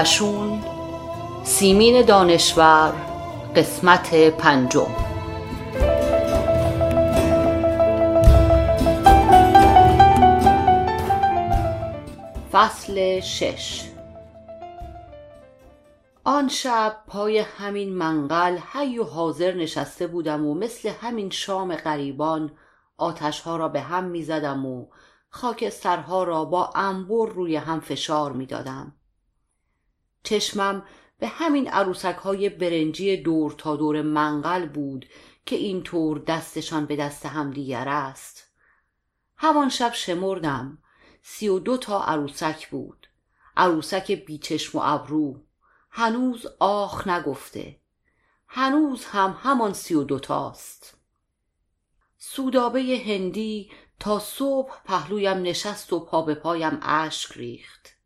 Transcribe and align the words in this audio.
موشون 0.00 0.64
سیمین 1.44 2.02
دانشور 2.02 2.92
قسمت 3.56 4.14
پنجم 4.14 4.86
فصل 12.52 13.20
شش 13.20 13.90
آن 16.24 16.48
شب 16.48 16.96
پای 17.06 17.38
همین 17.38 17.94
منقل 17.94 18.58
حی 18.72 18.98
و 18.98 19.04
حاضر 19.04 19.52
نشسته 19.54 20.06
بودم 20.06 20.46
و 20.46 20.54
مثل 20.54 20.88
همین 20.88 21.30
شام 21.30 21.76
غریبان 21.76 22.52
آتشها 22.96 23.56
را 23.56 23.68
به 23.68 23.80
هم 23.80 24.04
می 24.04 24.22
زدم 24.22 24.66
و 24.66 24.86
خاکسترها 25.30 26.24
را 26.24 26.44
با 26.44 26.70
انبر 26.74 27.28
روی 27.28 27.56
هم 27.56 27.80
فشار 27.80 28.32
می 28.32 28.46
دادم. 28.46 28.99
چشمم 30.22 30.82
به 31.18 31.28
همین 31.28 31.68
عروسک 31.68 32.16
های 32.16 32.48
برنجی 32.48 33.16
دور 33.16 33.52
تا 33.52 33.76
دور 33.76 34.02
منقل 34.02 34.66
بود 34.66 35.06
که 35.46 35.56
اینطور 35.56 36.18
دستشان 36.18 36.86
به 36.86 36.96
دست 36.96 37.26
همدیگر 37.26 37.88
است. 37.88 38.46
همان 39.36 39.68
شب 39.68 39.92
شمردم. 39.94 40.78
سی 41.22 41.48
و 41.48 41.58
دو 41.58 41.76
تا 41.76 42.04
عروسک 42.04 42.68
بود. 42.68 43.06
عروسک 43.56 44.12
بیچشم 44.12 44.78
و 44.78 44.80
ابرو. 44.84 45.40
هنوز 45.90 46.46
آخ 46.58 47.08
نگفته. 47.08 47.76
هنوز 48.48 49.04
هم 49.04 49.38
همان 49.42 49.72
سی 49.72 49.94
و 49.94 50.04
دوتاست 50.04 50.96
سودابه 52.18 53.02
هندی 53.06 53.70
تا 54.00 54.18
صبح 54.18 54.82
پهلویم 54.84 55.42
نشست 55.42 55.92
و 55.92 56.00
پا 56.00 56.22
به 56.22 56.34
پایم 56.34 56.78
اشک 56.82 57.32
ریخت. 57.32 57.99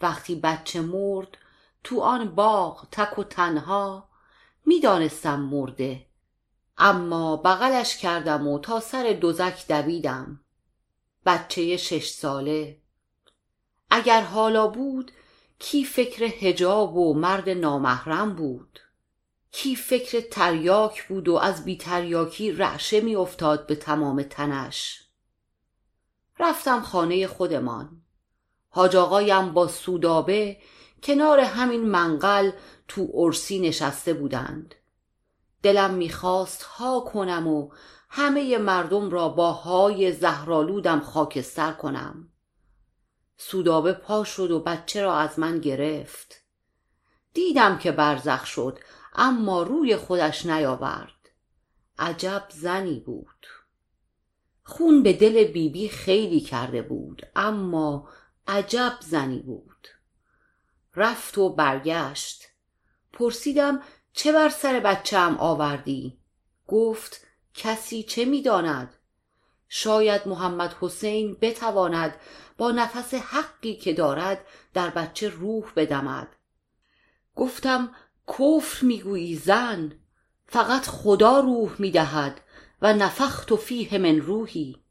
وقتی 0.00 0.34
بچه 0.34 0.80
مرد 0.80 1.38
تو 1.84 2.00
آن 2.00 2.34
باغ 2.34 2.86
تک 2.92 3.18
و 3.18 3.24
تنها 3.24 4.08
می‌دانستم 4.66 5.40
مرده. 5.40 6.06
اما 6.78 7.36
بغلش 7.36 7.96
کردم 7.96 8.48
و 8.48 8.58
تا 8.58 8.80
سر 8.80 9.12
دوزک 9.20 9.68
دویدم. 9.68 10.40
بچه 11.26 11.76
شش 11.76 12.08
ساله. 12.08 12.80
اگر 13.90 14.22
حالا 14.22 14.66
بود 14.66 15.12
کی 15.58 15.84
فکر 15.84 16.24
هجاب 16.24 16.96
و 16.96 17.14
مرد 17.14 17.48
نامحرم 17.48 18.34
بود؟ 18.34 18.80
کی 19.52 19.76
فکر 19.76 20.20
تریاک 20.20 21.08
بود 21.08 21.28
و 21.28 21.36
از 21.36 21.64
بی 21.64 21.76
تریاکی 21.76 22.52
رعشه 22.52 23.00
می 23.00 23.16
افتاد 23.16 23.66
به 23.66 23.76
تمام 23.76 24.22
تنش؟ 24.22 25.02
رفتم 26.38 26.80
خانه 26.80 27.26
خودمان. 27.26 28.02
حاج 28.68 28.96
آقایم 28.96 29.52
با 29.52 29.68
سودابه 29.68 30.56
کنار 31.02 31.40
همین 31.40 31.88
منقل 31.88 32.50
تو 32.88 33.08
ارسی 33.14 33.58
نشسته 33.58 34.12
بودند. 34.12 34.74
دلم 35.62 35.94
می‌خواست 35.94 36.62
ها 36.62 37.00
کنم 37.00 37.46
و 37.46 37.70
همه 38.08 38.58
مردم 38.58 39.10
را 39.10 39.28
با 39.28 39.52
های 39.52 40.12
زهرالودم 40.12 41.00
خاکستر 41.00 41.72
کنم. 41.72 42.28
سودابه 43.36 43.92
پا 43.92 44.24
شد 44.24 44.50
و 44.50 44.60
بچه 44.60 45.02
را 45.02 45.16
از 45.16 45.38
من 45.38 45.58
گرفت. 45.58 46.42
دیدم 47.34 47.78
که 47.78 47.92
برزخ 47.92 48.46
شد 48.46 48.78
اما 49.14 49.62
روی 49.62 49.96
خودش 49.96 50.46
نیاورد. 50.46 51.28
عجب 51.98 52.44
زنی 52.48 53.00
بود. 53.00 53.46
خون 54.62 55.02
به 55.02 55.12
دل 55.12 55.44
بیبی 55.44 55.68
بی 55.68 55.88
خیلی 55.88 56.40
کرده 56.40 56.82
بود 56.82 57.26
اما 57.36 58.08
عجب 58.48 58.92
زنی 59.00 59.38
بود. 59.38 59.88
رفت 60.96 61.38
و 61.38 61.48
برگشت. 61.48 62.44
پرسیدم 63.12 63.82
چه 64.12 64.32
بر 64.32 64.48
سر 64.48 64.80
بچم 64.80 65.36
آوردی؟ 65.38 66.18
گفت 66.66 67.26
کسی 67.54 68.02
چه 68.02 68.24
می‌داند؟ 68.24 68.94
شاید 69.68 70.28
محمد 70.28 70.76
حسین 70.80 71.36
بتواند 71.40 72.14
با 72.58 72.70
نفس 72.70 73.14
حقی 73.14 73.74
که 73.74 73.92
دارد 73.92 74.44
در 74.74 74.90
بچه 74.90 75.28
روح 75.28 75.72
بدمد. 75.76 76.28
گفتم 77.36 77.94
کفر 78.28 78.86
می‌گویی 78.86 79.36
زن 79.36 79.92
فقط 80.46 80.86
خدا 80.86 81.40
روح 81.40 81.70
می‌دهد 81.78 82.40
و 82.82 82.92
نفخت 82.92 83.52
و 83.52 83.56
فیه 83.56 83.98
من 83.98 84.20
روحی. 84.20 84.82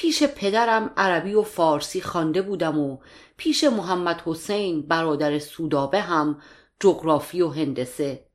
پیش 0.00 0.22
پدرم 0.22 0.90
عربی 0.96 1.34
و 1.34 1.42
فارسی 1.42 2.00
خوانده 2.00 2.42
بودم 2.42 2.78
و 2.78 2.98
پیش 3.36 3.64
محمد 3.64 4.22
حسین 4.26 4.82
برادر 4.82 5.38
سودابه 5.38 6.00
هم 6.00 6.42
جغرافی 6.80 7.42
و 7.42 7.48
هندسه. 7.48 8.26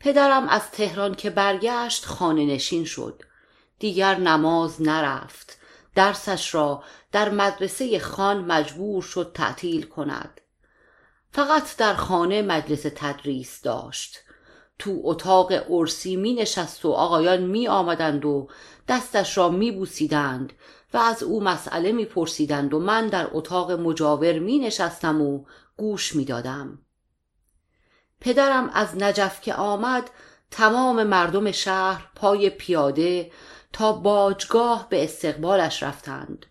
پدرم 0.00 0.48
از 0.48 0.70
تهران 0.70 1.14
که 1.14 1.30
برگشت 1.30 2.04
خانه 2.04 2.46
نشین 2.46 2.84
شد. 2.84 3.22
دیگر 3.78 4.18
نماز 4.18 4.82
نرفت. 4.82 5.58
درسش 5.94 6.54
را 6.54 6.82
در 7.12 7.30
مدرسه 7.30 7.98
خان 7.98 8.44
مجبور 8.44 9.02
شد 9.02 9.30
تعطیل 9.34 9.82
کند. 9.82 10.40
فقط 11.32 11.76
در 11.76 11.94
خانه 11.94 12.42
مجلس 12.42 12.82
تدریس 12.82 13.62
داشت. 13.62 14.18
تو 14.78 15.00
اتاق 15.04 15.52
ارسی 15.70 16.16
می 16.16 16.34
نشست 16.34 16.84
و 16.84 16.90
آقایان 16.90 17.42
می 17.42 17.68
آمدند 17.68 18.24
و 18.24 18.48
دستش 18.88 19.38
را 19.38 19.48
می 19.48 19.70
بوسیدند 19.70 20.52
و 20.94 20.98
از 20.98 21.22
او 21.22 21.42
مسئله 21.42 21.92
می 21.92 22.04
پرسیدند 22.04 22.74
و 22.74 22.78
من 22.78 23.06
در 23.06 23.28
اتاق 23.32 23.72
مجاور 23.72 24.38
می 24.38 24.58
نشستم 24.58 25.22
و 25.22 25.44
گوش 25.76 26.16
می 26.16 26.24
دادم. 26.24 26.78
پدرم 28.20 28.70
از 28.74 28.96
نجف 28.96 29.40
که 29.40 29.54
آمد 29.54 30.10
تمام 30.50 31.02
مردم 31.02 31.52
شهر 31.52 32.10
پای 32.14 32.50
پیاده 32.50 33.30
تا 33.72 33.92
باجگاه 33.92 34.88
به 34.88 35.04
استقبالش 35.04 35.82
رفتند 35.82 36.46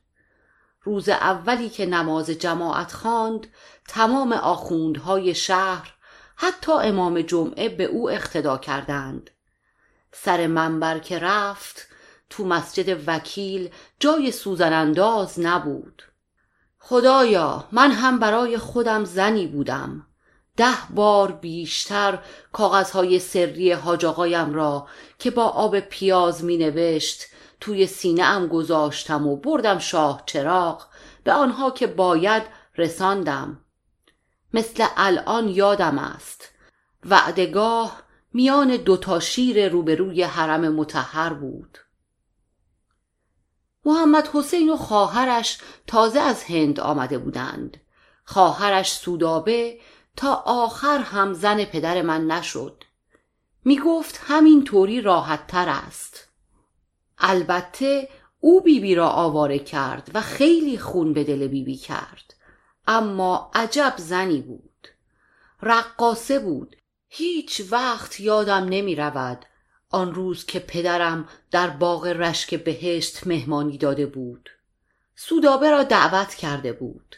روز 0.82 1.10
اولی 1.10 1.70
که 1.70 1.86
نماز 1.86 2.30
جماعت 2.30 2.92
خواند 2.92 3.48
تمام 3.88 4.34
آخوندهای 4.34 5.36
شهر 5.36 5.95
حتی 6.36 6.72
امام 6.72 7.22
جمعه 7.22 7.70
به 7.70 7.84
او 7.84 8.12
اقتدا 8.12 8.58
کردند. 8.58 9.30
سر 10.12 10.48
منبر 10.48 11.00
که 11.00 11.20
رفت 11.20 11.88
تو 12.30 12.46
مسجد 12.46 13.04
وکیل 13.08 13.70
جای 14.00 14.32
سوزن 14.32 14.74
انداز 14.74 15.40
نبود. 15.40 16.04
خدایا 16.80 17.68
من 17.72 17.92
هم 17.92 18.20
برای 18.20 18.58
خودم 18.58 19.04
زنی 19.04 19.48
بودم. 19.48 20.08
ده 20.58 20.78
بار 20.90 21.32
بیشتر 21.32 22.20
کاغذهای 22.52 23.20
سری 23.20 23.72
حاج 23.72 24.06
را 24.54 24.88
که 25.20 25.32
با 25.32 25.44
آب 25.44 25.80
پیاز 25.80 26.44
می 26.44 26.58
نوشت 26.58 27.24
توی 27.60 27.88
سینه 27.88 28.24
ام 28.24 28.48
گذاشتم 28.48 29.28
و 29.28 29.36
بردم 29.36 29.80
شاه 29.80 30.24
چراغ 30.26 30.88
به 31.24 31.34
آنها 31.34 31.72
که 31.72 31.88
باید 31.88 32.44
رساندم. 32.78 33.65
مثل 34.56 34.88
الان 34.98 35.50
یادم 35.50 35.98
است. 35.98 36.50
وعدگاه 37.06 38.02
میان 38.34 38.78
دوتا 38.78 39.20
شیر 39.20 39.70
روبروی 39.70 40.24
حرم 40.24 40.74
متحر 40.74 41.34
بود. 41.34 41.78
محمد 43.86 44.28
حسین 44.28 44.70
و 44.70 44.78
خواهرش 44.78 45.58
تازه 45.88 46.20
از 46.20 46.44
هند 46.44 46.80
آمده 46.80 47.18
بودند. 47.18 47.78
خواهرش 48.26 48.94
سودابه 48.94 49.80
تا 50.16 50.34
آخر 50.46 50.98
هم 50.98 51.34
زن 51.34 51.66
پدر 51.66 52.02
من 52.02 52.28
نشد. 52.28 52.84
می 53.66 53.80
گفت 53.80 54.22
همین 54.24 54.64
طوری 54.64 55.02
راحت 55.02 55.48
تر 55.48 55.70
است. 55.70 56.28
البته 57.18 58.10
او 58.40 58.62
بیبی 58.62 58.80
بی 58.80 58.96
را 58.96 59.10
آواره 59.10 59.60
کرد 59.60 60.12
و 60.14 60.22
خیلی 60.22 60.78
خون 60.78 61.14
به 61.14 61.24
دل 61.24 61.40
بیبی 61.40 61.64
بی 61.64 61.78
کرد. 61.78 62.35
اما 62.88 63.52
عجب 63.54 63.94
زنی 63.98 64.42
بود. 64.42 64.88
رقاسه 65.62 66.40
بود. 66.40 66.76
هیچ 67.08 67.62
وقت 67.70 68.20
یادم 68.20 68.66
نمی 68.70 68.96
رود 68.96 69.46
آن 69.90 70.14
روز 70.14 70.46
که 70.46 70.60
پدرم 70.60 71.30
در 71.52 71.70
باغ 71.70 72.06
رشک 72.06 72.56
بهشت 72.56 73.28
مهمانی 73.28 73.78
داده 73.78 74.06
بود. 74.06 74.50
سودابه 75.16 75.72
را 75.72 75.84
دعوت 75.84 76.36
کرده 76.36 76.74
بود. 76.74 77.16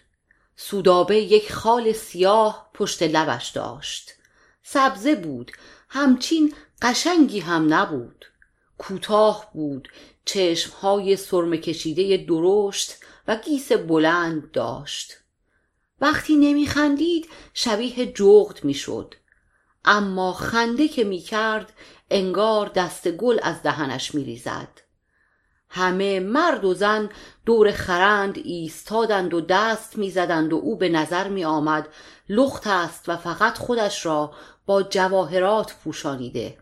سودابه 0.55 1.17
یک 1.17 1.53
خال 1.53 1.91
سیاه 1.91 2.69
پشت 2.73 3.03
لبش 3.03 3.49
داشت. 3.49 4.13
سبزه 4.63 5.15
بود. 5.15 5.51
همچین 5.89 6.53
قشنگی 6.81 7.39
هم 7.39 7.73
نبود. 7.73 8.25
کوتاه 8.77 9.51
بود. 9.53 9.89
چشمهای 10.25 11.15
سرم 11.15 11.55
کشیده 11.55 12.17
درشت 12.17 12.95
و 13.27 13.35
گیس 13.35 13.71
بلند 13.71 14.51
داشت. 14.51 15.13
وقتی 16.01 16.35
نمیخندید 16.35 17.29
شبیه 17.53 18.05
جغد 18.05 18.63
می‌شد. 18.63 19.15
اما 19.85 20.33
خنده 20.33 20.87
که 20.87 21.03
می‌کرد 21.03 21.73
انگار 22.09 22.67
دست 22.67 23.07
گل 23.07 23.39
از 23.43 23.63
دهنش 23.63 24.15
میریزد. 24.15 24.81
همه 25.69 26.19
مرد 26.19 26.65
و 26.65 26.73
زن 26.73 27.09
دور 27.45 27.71
خرند 27.71 28.37
ایستادند 28.37 29.33
و 29.33 29.41
دست 29.41 29.97
می‌زدند 29.97 30.53
و 30.53 30.55
او 30.55 30.77
به 30.77 30.89
نظر 30.89 31.27
می 31.27 31.45
آمد 31.45 31.87
لخت 32.29 32.67
است 32.67 33.09
و 33.09 33.17
فقط 33.17 33.57
خودش 33.57 34.05
را 34.05 34.33
با 34.65 34.83
جواهرات 34.83 35.75
پوشانیده. 35.83 36.57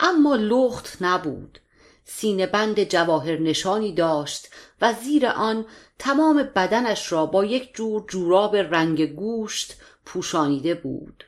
اما 0.00 0.36
لخت 0.36 0.96
نبود. 1.00 1.58
سینه 2.04 2.46
بند 2.46 2.84
جواهر 2.84 3.38
نشانی 3.38 3.92
داشت 3.92 4.48
و 4.80 4.92
زیر 4.92 5.26
آن 5.26 5.66
تمام 5.98 6.42
بدنش 6.42 7.12
را 7.12 7.26
با 7.26 7.44
یک 7.44 7.74
جور 7.74 8.04
جوراب 8.08 8.56
رنگ 8.56 9.14
گوشت 9.14 9.76
پوشانیده 10.04 10.74
بود. 10.74 11.24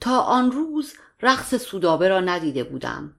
تا 0.00 0.20
آن 0.20 0.52
روز 0.52 0.94
رقص 1.22 1.54
سودابه 1.54 2.08
را 2.08 2.20
ندیده 2.20 2.64
بودم. 2.64 3.16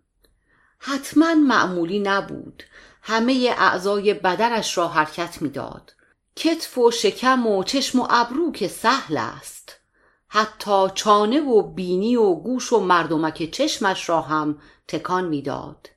حتما 0.80 1.34
معمولی 1.34 2.00
نبود. 2.00 2.64
همه 3.02 3.56
اعضای 3.58 4.14
بدنش 4.14 4.78
را 4.78 4.88
حرکت 4.88 5.42
می‌داد. 5.42 5.94
کتف 6.36 6.78
و 6.78 6.92
شکم 6.92 7.48
و 7.48 7.64
چشم 7.64 8.00
و 8.00 8.08
ابرو 8.10 8.52
که 8.52 8.68
سهل 8.68 9.18
است. 9.18 9.80
حتی 10.28 10.88
چانه 10.96 11.42
و 11.42 11.62
بینی 11.62 12.16
و 12.16 12.34
گوش 12.34 12.74
و 12.74 12.80
مردمک 12.80 13.52
چشمش 13.52 14.10
را 14.10 14.22
هم 14.22 14.58
تکان 14.88 15.26
می‌داد. 15.26 15.90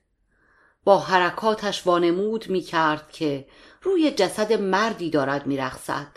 با 0.87 0.99
حرکاتش 0.99 1.87
وانمود 1.87 2.49
می 2.49 2.61
کرد 2.61 3.11
که 3.11 3.47
روی 3.81 4.11
جسد 4.11 4.53
مردی 4.53 5.09
دارد 5.09 5.47
میرقصد. 5.47 6.07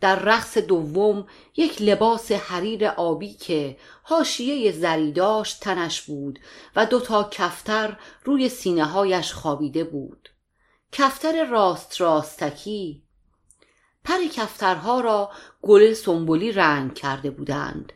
در 0.00 0.18
رقص 0.18 0.58
دوم 0.58 1.26
یک 1.56 1.82
لباس 1.82 2.32
حریر 2.32 2.86
آبی 2.86 3.34
که 3.34 3.76
حاشیه 4.02 4.72
زری 4.72 5.12
داشت 5.12 5.60
تنش 5.60 6.02
بود 6.02 6.38
و 6.76 6.86
دو 6.86 7.00
تا 7.00 7.28
کفتر 7.30 7.96
روی 8.24 8.48
سینه 8.48 8.84
هایش 8.84 9.32
خوابیده 9.32 9.84
بود. 9.84 10.28
کفتر 10.92 11.44
راست 11.44 12.00
راستکی 12.00 13.02
پر 14.04 14.26
کفترها 14.32 15.00
را 15.00 15.30
گل 15.62 15.92
سنبولی 15.92 16.52
رنگ 16.52 16.94
کرده 16.94 17.30
بودند. 17.30 17.92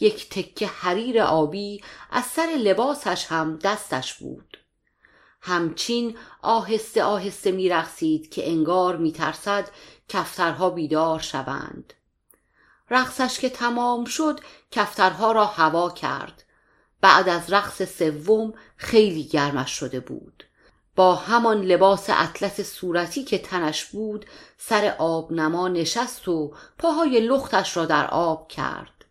یک 0.00 0.28
تکه 0.28 0.66
حریر 0.66 1.22
آبی 1.22 1.82
از 2.10 2.24
سر 2.24 2.48
لباسش 2.58 3.26
هم 3.26 3.56
دستش 3.56 4.14
بود. 4.14 4.58
همچین 5.46 6.16
آهسته 6.42 7.04
آهسته 7.04 7.52
میرقصید 7.52 8.30
که 8.30 8.48
انگار 8.48 8.96
میترسد 8.96 9.68
کفترها 10.08 10.70
بیدار 10.70 11.20
شوند. 11.20 11.92
رقصش 12.90 13.40
که 13.40 13.48
تمام 13.48 14.04
شد 14.04 14.40
کفترها 14.70 15.32
را 15.32 15.44
هوا 15.44 15.90
کرد. 15.90 16.42
بعد 17.00 17.28
از 17.28 17.52
رقص 17.52 17.82
سوم 17.82 18.54
خیلی 18.76 19.24
گرمش 19.24 19.70
شده 19.70 20.00
بود. 20.00 20.44
با 20.96 21.14
همان 21.14 21.60
لباس 21.60 22.10
اطلس 22.10 22.60
صورتی 22.60 23.24
که 23.24 23.38
تنش 23.38 23.84
بود 23.84 24.26
سر 24.58 24.94
آب 24.98 25.32
نما 25.32 25.68
نشست 25.68 26.28
و 26.28 26.54
پاهای 26.78 27.20
لختش 27.20 27.76
را 27.76 27.86
در 27.86 28.06
آب 28.06 28.48
کرد. 28.48 29.04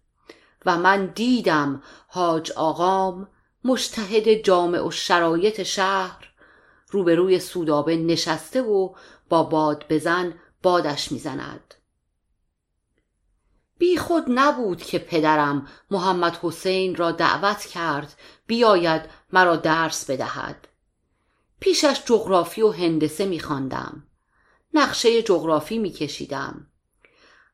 و 0.65 0.77
من 0.77 1.05
دیدم 1.05 1.83
حاج 2.07 2.51
آقام 2.51 3.27
مشتهد 3.65 4.33
جامع 4.33 4.87
و 4.87 4.91
شرایط 4.91 5.63
شهر. 5.63 6.31
روبروی 6.89 7.39
سودابه 7.39 7.97
نشسته 7.97 8.61
و 8.61 8.95
با 9.29 9.43
باد 9.43 9.85
بزن 9.89 10.33
بادش 10.63 11.11
می‌زند. 11.11 11.73
بی 13.77 13.97
خود 13.97 14.23
نبود 14.27 14.81
که 14.81 14.99
پدرم 14.99 15.67
محمد 15.91 16.39
حسین 16.41 16.95
را 16.95 17.11
دعوت 17.11 17.65
کرد 17.65 18.19
بیاید 18.47 19.01
مرا 19.33 19.55
درس 19.55 20.09
بدهد. 20.09 20.67
پیشش 21.59 22.01
جغرافی 22.05 22.61
و 22.61 22.71
هندسه 22.71 23.25
میخواندم. 23.25 24.03
نقشه 24.73 25.21
جغرافی 25.21 25.77
میکشیدم. 25.77 26.67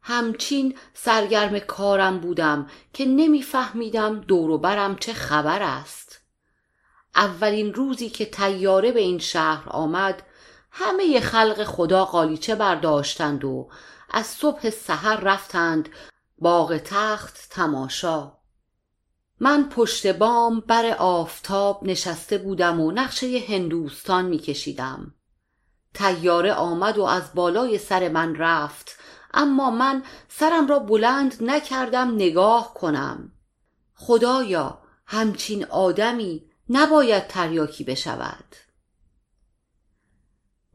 همچین 0.01 0.77
سرگرم 0.94 1.59
کارم 1.59 2.19
بودم 2.19 2.68
که 2.94 3.06
نمیفهمیدم 3.06 4.19
دور 4.19 4.57
برم 4.57 4.95
چه 4.95 5.13
خبر 5.13 5.62
است. 5.62 6.21
اولین 7.15 7.74
روزی 7.74 8.09
که 8.09 8.25
تیاره 8.25 8.92
به 8.92 9.00
این 9.00 9.19
شهر 9.19 9.69
آمد 9.69 10.24
همه 10.71 11.19
خلق 11.19 11.63
خدا 11.63 12.06
قالیچه 12.06 12.56
برداشتند 12.56 13.45
و 13.45 13.69
از 14.09 14.25
صبح 14.25 14.69
سحر 14.69 15.19
رفتند 15.19 15.89
باغ 16.38 16.77
تخت 16.77 17.47
تماشا. 17.50 18.31
من 19.39 19.69
پشت 19.69 20.07
بام 20.07 20.59
بر 20.59 20.95
آفتاب 21.00 21.83
نشسته 21.83 22.38
بودم 22.38 22.80
و 22.80 22.92
نقشه 22.92 23.44
هندوستان 23.47 24.25
میکشیدم. 24.25 25.15
تیاره 25.94 26.54
آمد 26.54 26.97
و 26.97 27.04
از 27.04 27.33
بالای 27.36 27.77
سر 27.77 28.09
من 28.09 28.36
رفت. 28.36 29.00
اما 29.33 29.72
من 29.72 30.04
سرم 30.30 30.68
را 30.68 30.80
بلند 30.80 31.38
نکردم 31.42 32.16
نگاه 32.16 32.74
کنم. 32.74 33.31
خدایا 33.95 34.81
همچین 35.06 35.66
آدمی 35.66 36.45
نباید 36.69 37.28
تریاکی 37.28 37.83
بشود. 37.83 38.56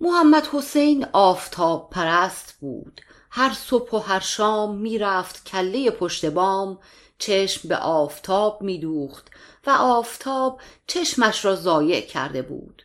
محمد 0.01 0.47
حسین 0.47 1.07
آفتاب 1.13 1.91
پرست 1.91 2.53
بود. 2.61 3.01
هر 3.31 3.53
صبح 3.53 3.91
و 3.91 3.99
هر 3.99 4.21
شام 4.21 4.77
می‌رفت 4.77 5.45
کله 5.45 5.91
پشت 5.91 6.27
بام 6.27 6.79
چشم 7.19 7.69
به 7.69 7.77
آفتاب 7.77 8.63
میدوخت 8.63 9.31
و 9.67 9.71
آفتاب 9.71 10.61
چشمش 10.87 11.45
را 11.45 11.57
ضایع 11.57 12.01
کرده 12.01 12.43
بود. 12.43 12.83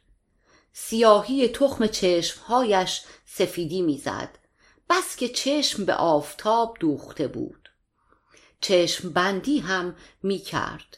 سیاهی 0.74 1.48
تخم 1.48 1.88
چشمهایش 1.88 3.04
سفیدی 3.26 3.82
می‌زد. 3.82 4.38
بس 4.92 5.16
که 5.16 5.30
چشم 5.30 5.86
به 5.86 5.94
آفتاب 5.94 6.78
دوخته 6.80 7.28
بود. 7.28 7.70
چشم 8.62 9.10
بندی 9.10 9.60
هم 9.60 9.96
می‌کرد 10.24 10.98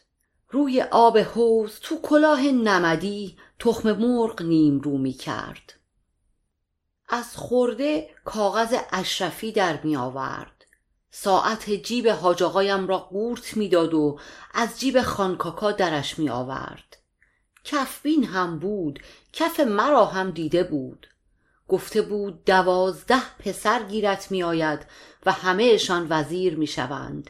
روی 0.50 0.82
آب 0.82 1.18
حوز 1.18 1.80
تو 1.80 2.02
کلاه 2.02 2.42
نمدی 2.42 3.38
تخم 3.60 3.92
مرغ 3.92 4.42
نیم 4.42 4.80
رو 4.80 4.98
می‌کرد 4.98 5.74
از 7.10 7.38
خورده 7.38 8.10
کاغذ 8.26 8.76
اشرفی 8.92 9.52
در 9.52 9.82
می 9.82 9.96
آورد. 9.96 10.66
ساعت 11.12 11.70
جیب 11.70 12.08
حاج 12.08 12.44
را 12.88 12.98
قورت 12.98 13.58
می‌داد 13.58 13.94
و 13.94 14.20
از 14.54 14.80
جیب 14.80 15.02
خانکاکا 15.02 15.72
درش 15.72 16.20
می 16.20 16.30
آورد. 16.30 16.98
کفبین 17.64 18.24
هم 18.24 18.60
بود. 18.60 19.00
کف 19.34 19.60
مرا 19.60 20.06
هم 20.06 20.32
دیده 20.32 20.64
بود. 20.64 21.08
گفته 21.68 22.02
بود 22.02 22.46
دوازده 22.46 23.36
پسر 23.40 23.84
گیرت 23.84 24.32
می 24.32 24.44
آید 24.44 24.86
و 25.26 25.32
همهشان 25.32 26.08
وزیر 26.10 26.56
می 26.58 26.68
شوند 26.68 27.30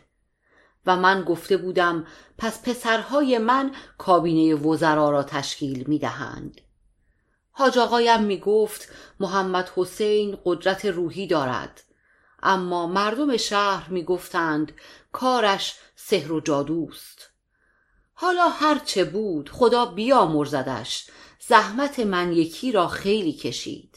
و 0.86 0.96
من 0.96 1.24
گفته 1.24 1.58
بودم 1.58 2.08
پس 2.38 2.62
پسرهای 2.62 3.38
من 3.38 3.72
کابینه 3.98 4.56
وزرا 4.56 5.10
را 5.10 5.24
تشکیل 5.24 5.84
می 5.88 6.00
دهند 6.00 6.62
حاج 7.56 7.78
آقایم 7.78 8.24
می 8.24 8.40
گفت 8.40 8.88
محمد 9.20 9.72
حسین 9.76 10.38
قدرت 10.46 10.86
روحی 10.86 11.28
دارد. 11.28 11.84
اما 12.44 12.88
مردم 12.88 13.38
شهر 13.38 13.90
می 13.90 14.04
گفتند 14.04 14.72
کارش 15.12 15.76
سحر 15.96 16.32
و 16.32 16.40
جادوست. 16.40 17.30
حالا 18.14 18.50
هرچه 18.50 19.04
بود 19.04 19.50
خدا 19.50 19.86
بیامرزدش. 19.86 21.08
زحمت 21.48 22.00
من 22.00 22.34
یکی 22.34 22.72
را 22.72 22.88
خیلی 22.88 23.34
کشید. 23.34 23.93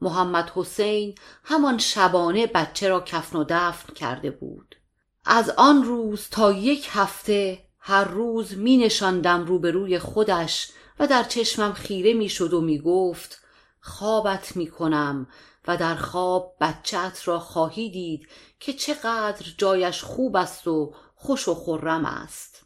محمد 0.00 0.52
حسین 0.54 1.14
همان 1.44 1.78
شبانه 1.78 2.46
بچه 2.46 2.88
را 2.88 3.00
کفن 3.00 3.38
و 3.38 3.44
دفن 3.48 3.94
کرده 3.94 4.30
بود. 4.30 4.76
از 5.24 5.50
آن 5.50 5.82
روز 5.82 6.28
تا 6.28 6.52
یک 6.52 6.88
هفته 6.90 7.64
هر 7.78 8.04
روز 8.04 8.56
می 8.56 8.76
نشاندم 8.76 9.44
روبروی 9.44 9.98
خودش 9.98 10.70
و 10.98 11.06
در 11.06 11.22
چشمم 11.22 11.72
خیره 11.72 12.14
می‌شد 12.14 12.54
و 12.54 12.60
می‌گفت 12.60 13.40
خوابت 13.80 14.56
می‌کنم 14.56 15.26
و 15.68 15.76
در 15.76 15.94
خواب 15.94 16.56
بچت 16.60 17.20
را 17.24 17.38
خواهی 17.38 17.90
دید 17.90 18.28
که 18.60 18.72
چقدر 18.72 19.46
جایش 19.58 20.02
خوب 20.02 20.36
است 20.36 20.66
و 20.66 20.94
خوش 21.14 21.48
و 21.48 21.54
خرم 21.54 22.04
است. 22.04 22.62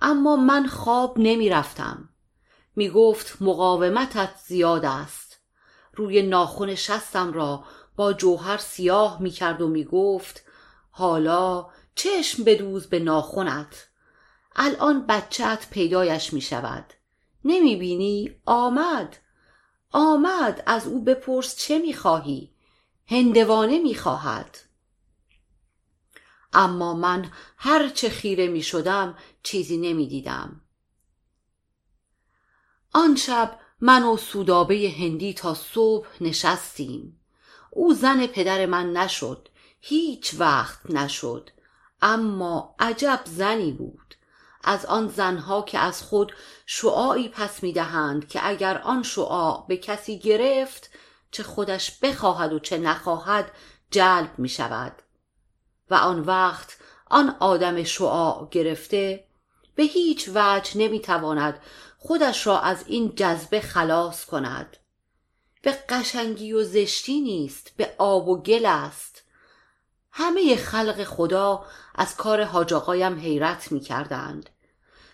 اما 0.00 0.36
من 0.36 0.66
خواب 0.66 1.18
نمی‌رفتم 1.18 2.08
می‌گفت 2.76 3.42
مقاومتت 3.42 4.30
زیاد 4.46 4.84
است. 4.84 5.23
روی 5.96 6.22
ناخن 6.22 6.74
شستم 6.74 7.32
را 7.32 7.64
با 7.96 8.12
جوهر 8.12 8.58
سیاه 8.58 9.22
می‌کرد 9.22 9.62
و 9.62 9.68
می‌گفت 9.68 10.42
حالا 10.90 11.66
چشم 11.94 12.44
بدوز 12.44 12.86
به 12.86 12.98
ناخنت 12.98 13.88
الان 14.56 15.06
بچت 15.06 15.66
پیدایش 15.70 16.32
می‌شود. 16.32 16.92
نمی 17.44 17.76
بینی 17.76 18.36
آمد. 18.46 19.16
آمد. 19.92 20.62
از 20.66 20.86
او 20.86 21.04
بپرس 21.04 21.56
چه 21.56 21.78
می‌خواهی. 21.78 22.54
هندوانه 23.06 23.78
می‌خواهد. 23.78 24.58
اما 26.52 26.94
من 26.94 27.30
هر 27.56 27.88
چه 27.88 28.08
خیره 28.08 28.46
می 28.46 28.62
شدم 28.62 29.18
چیزی 29.42 29.76
نمی 29.76 30.06
دیدم 30.06 30.60
آن 32.92 33.16
شب 33.16 33.58
من 33.86 34.02
و 34.02 34.16
سودابه 34.16 34.94
هندی 34.98 35.34
تا 35.34 35.54
صبح 35.54 36.06
نشستیم. 36.20 37.20
او 37.70 37.94
زن 37.94 38.26
پدر 38.26 38.66
من 38.66 38.92
نشد 38.92 39.48
هیچ 39.80 40.34
وقت 40.38 40.90
نشد 40.90 41.50
اما 42.02 42.74
عجب 42.78 43.20
زنی 43.24 43.72
بود. 43.72 44.14
از 44.62 44.86
آن 44.86 45.08
زنها 45.08 45.62
که 45.62 45.78
از 45.78 46.02
خود 46.02 46.32
شعاعی 46.66 47.28
پس 47.28 47.62
می‌دهند 47.62 48.28
که 48.28 48.48
اگر 48.48 48.78
آن 48.78 49.02
شعاع 49.02 49.64
به 49.68 49.76
کسی 49.76 50.18
گرفت 50.18 50.90
چه 51.30 51.42
خودش 51.42 51.98
بخواهد 51.98 52.52
و 52.52 52.58
چه 52.58 52.78
نخواهد 52.78 53.50
جلب 53.90 54.38
می 54.38 54.48
شود. 54.48 54.92
و 55.90 55.94
آن 55.94 56.20
وقت 56.20 56.78
آن 57.10 57.36
آدم 57.40 57.82
شعاع 57.82 58.48
گرفته 58.50 59.24
به 59.74 59.82
هیچ 59.82 60.30
وجه 60.34 60.78
نمی‌تواند 60.78 61.60
خودش 62.06 62.46
را 62.46 62.60
از 62.60 62.84
این 62.86 63.14
جذبه 63.14 63.60
خلاص 63.60 64.24
کند. 64.24 64.76
به 65.62 65.72
قشنگی 65.88 66.52
و 66.52 66.64
زشتی 66.64 67.20
نیست 67.20 67.72
به 67.76 67.94
آب 67.98 68.28
و 68.28 68.42
گل 68.42 68.66
است. 68.66 69.22
همه 70.10 70.56
خلق 70.56 71.04
خدا 71.04 71.64
از 71.94 72.16
کار 72.16 72.44
حاج 72.44 72.74
حیرت 73.18 73.72
می 73.72 73.80
کردند. 73.80 74.50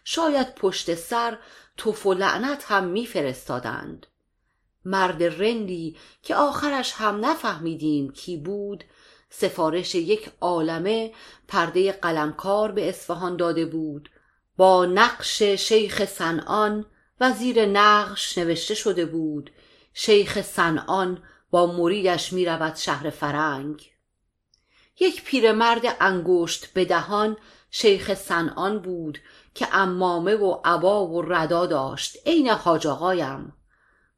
شاید 0.05 0.55
پشت 0.55 0.95
سر 0.95 1.39
توف 1.77 2.07
و 2.07 2.15
لعنت 2.15 2.65
هم 2.69 2.85
میفرستادند. 2.85 4.07
مرد 4.85 5.23
رندی 5.23 5.97
که 6.23 6.35
آخرش 6.35 6.93
هم 6.93 7.27
نفهمیدیم 7.27 8.13
کی 8.13 8.37
بود 8.37 8.85
سفارش 9.31 9.95
یک 9.95 10.31
عالمه 10.41 11.13
پرده 11.49 11.93
قلمکار 11.93 12.73
به 12.73 12.89
اصفهان 12.89 13.37
داده 13.37 13.67
بود. 13.67 14.11
با 14.61 14.87
نقش 14.87 15.43
شیخ 15.43 16.05
سنان 16.05 16.87
وزیر 17.21 17.67
نقش 17.67 18.39
نوشته 18.39 18.75
شده 18.75 19.07
بود 19.07 19.51
شیخ 19.95 20.41
سنان 20.41 21.23
با 21.51 21.67
مریدش 21.67 22.33
می 22.33 22.45
رود 22.45 22.75
شهر 22.75 23.11
فرنگ. 23.11 23.91
یک 25.01 25.25
پیرمرد 25.25 25.97
انگشت 26.01 26.73
به 26.73 26.85
دهان 26.85 27.37
شیخ 27.71 28.15
سنان 28.15 28.79
بود 28.79 29.19
که 29.55 29.69
امامه 29.73 30.35
و 30.35 30.61
عبا 30.65 31.07
و 31.07 31.23
ردا 31.23 31.67
داشت 31.67 32.17
عین 32.27 32.49
حاج 32.49 32.87
آقایم. 32.87 33.53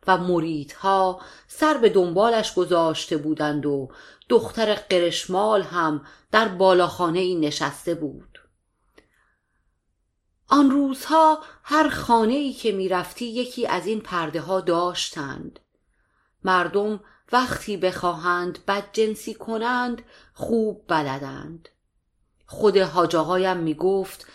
و 0.07 0.17
مریدها 0.19 1.21
سر 1.49 1.79
به 1.79 1.89
دنبالش 1.89 2.55
گذاشته 2.55 3.17
بودند 3.17 3.67
و 3.67 3.89
دختر 4.29 4.75
قرشمال 4.75 5.63
هم 5.63 6.07
در 6.33 6.49
بالاخانه 6.49 7.19
ای 7.21 7.35
نشسته 7.35 7.95
بود. 7.95 8.32
آن 10.49 10.71
روزها 10.71 11.43
هر 11.63 11.89
خانه 11.89 12.35
ای 12.35 12.53
که 12.53 12.73
می‌رفتی 12.73 13.25
یکی 13.25 13.67
از 13.67 13.87
این 13.87 14.01
پرده 14.01 14.41
ها 14.41 14.61
داشتند. 14.61 15.61
مردم 16.45 17.01
وقتی 17.33 17.77
بخواهند 17.77 18.59
جنسی 18.93 19.35
کنند 19.35 20.03
خوب 20.35 20.85
بلدند. 20.89 21.69
خود 22.47 22.77
حاج 22.77 23.17
آقایم 23.17 23.57
می 23.57 23.75
گفت 23.75 24.27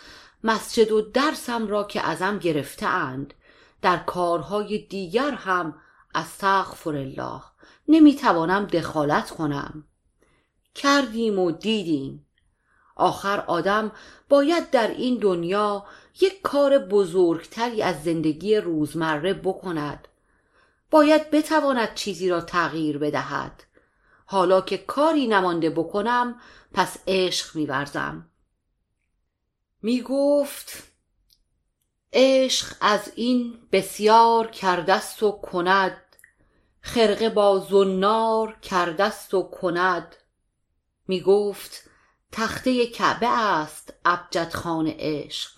مسجد 0.44 0.92
و 0.92 1.00
درسم 1.00 1.66
را 1.66 1.84
که 1.84 2.00
ازم 2.00 2.38
گرفته 2.38 2.86
اند 2.86 3.34
در 3.82 3.96
کارهای 3.96 4.78
دیگر 4.78 5.30
هم 5.30 5.74
استغفر 6.14 6.96
الله 6.96 7.42
نمی‌توانم 7.88 8.64
دخالت 8.64 9.30
کنم. 9.30 9.84
کردیم 10.74 11.38
و 11.38 11.50
دیدیم. 11.50 12.27
آخر 12.98 13.40
آدم 13.40 13.92
باید 14.28 14.70
در 14.70 14.88
این 14.88 15.18
دنیا 15.18 15.86
یک 16.20 16.42
کار 16.42 16.78
بزرگتری 16.78 17.82
از 17.82 18.04
زندگی 18.04 18.56
روزمره 18.56 19.34
بکند. 19.34 20.08
باید 20.90 21.30
بتواند 21.30 21.94
چیزی 21.94 22.28
را 22.28 22.40
تغییر 22.40 22.98
بدهد. 22.98 23.64
حالا 24.26 24.60
که 24.60 24.78
کاری 24.78 25.26
نمانده 25.26 25.70
بکنم 25.70 26.40
پس 26.72 26.96
عشق 27.06 27.56
میورزم. 27.56 28.30
می‌گفت 29.82 30.72
عشق 32.12 32.76
از 32.80 33.12
این 33.14 33.58
بسیار 33.72 34.46
کردست 34.46 35.22
و 35.22 35.32
کند. 35.32 35.96
خرقه 36.80 37.28
با 37.28 37.66
زنار 37.70 38.56
کردست 38.62 39.34
و 39.34 39.42
کند. 39.42 40.16
می‌گفت 41.08 41.87
تخته 42.32 42.86
کعبه 42.86 43.28
است 43.28 43.94
ابجد 44.04 44.52
خان 44.54 44.86
عشق. 44.98 45.50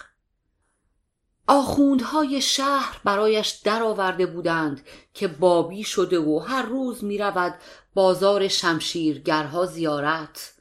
آخوندهای 1.47 2.41
شهر 2.41 3.01
برایش 3.05 3.49
درآورده 3.49 4.27
بودند 4.27 4.87
که 5.15 5.29
بابی 5.29 5.85
شده 5.85 6.19
و 6.19 6.39
هر 6.39 6.63
روز 6.63 7.05
می 7.05 7.19
رود 7.19 7.55
بازار 7.95 8.49
شمشیرگرها 8.49 9.67
زیارت. 9.67 10.55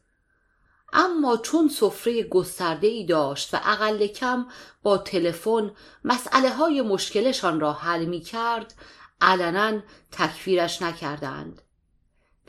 اما 0.94 1.38
چون 1.38 1.70
سفره 1.70 2.24
گسترده 2.24 2.88
ای 2.88 3.06
داشت 3.06 3.54
و 3.54 3.58
اقل 3.64 4.08
کم 4.08 4.48
با 4.84 4.98
تلفن 4.98 5.72
مسئله 6.04 6.50
های 6.50 6.82
مشکلشان 6.82 7.60
را 7.60 7.74
حل 7.74 8.06
می 8.06 8.22
کرد 8.22 8.74
علنا 9.22 9.80
تکفیرش 10.12 10.82
نکردند. 10.82 11.62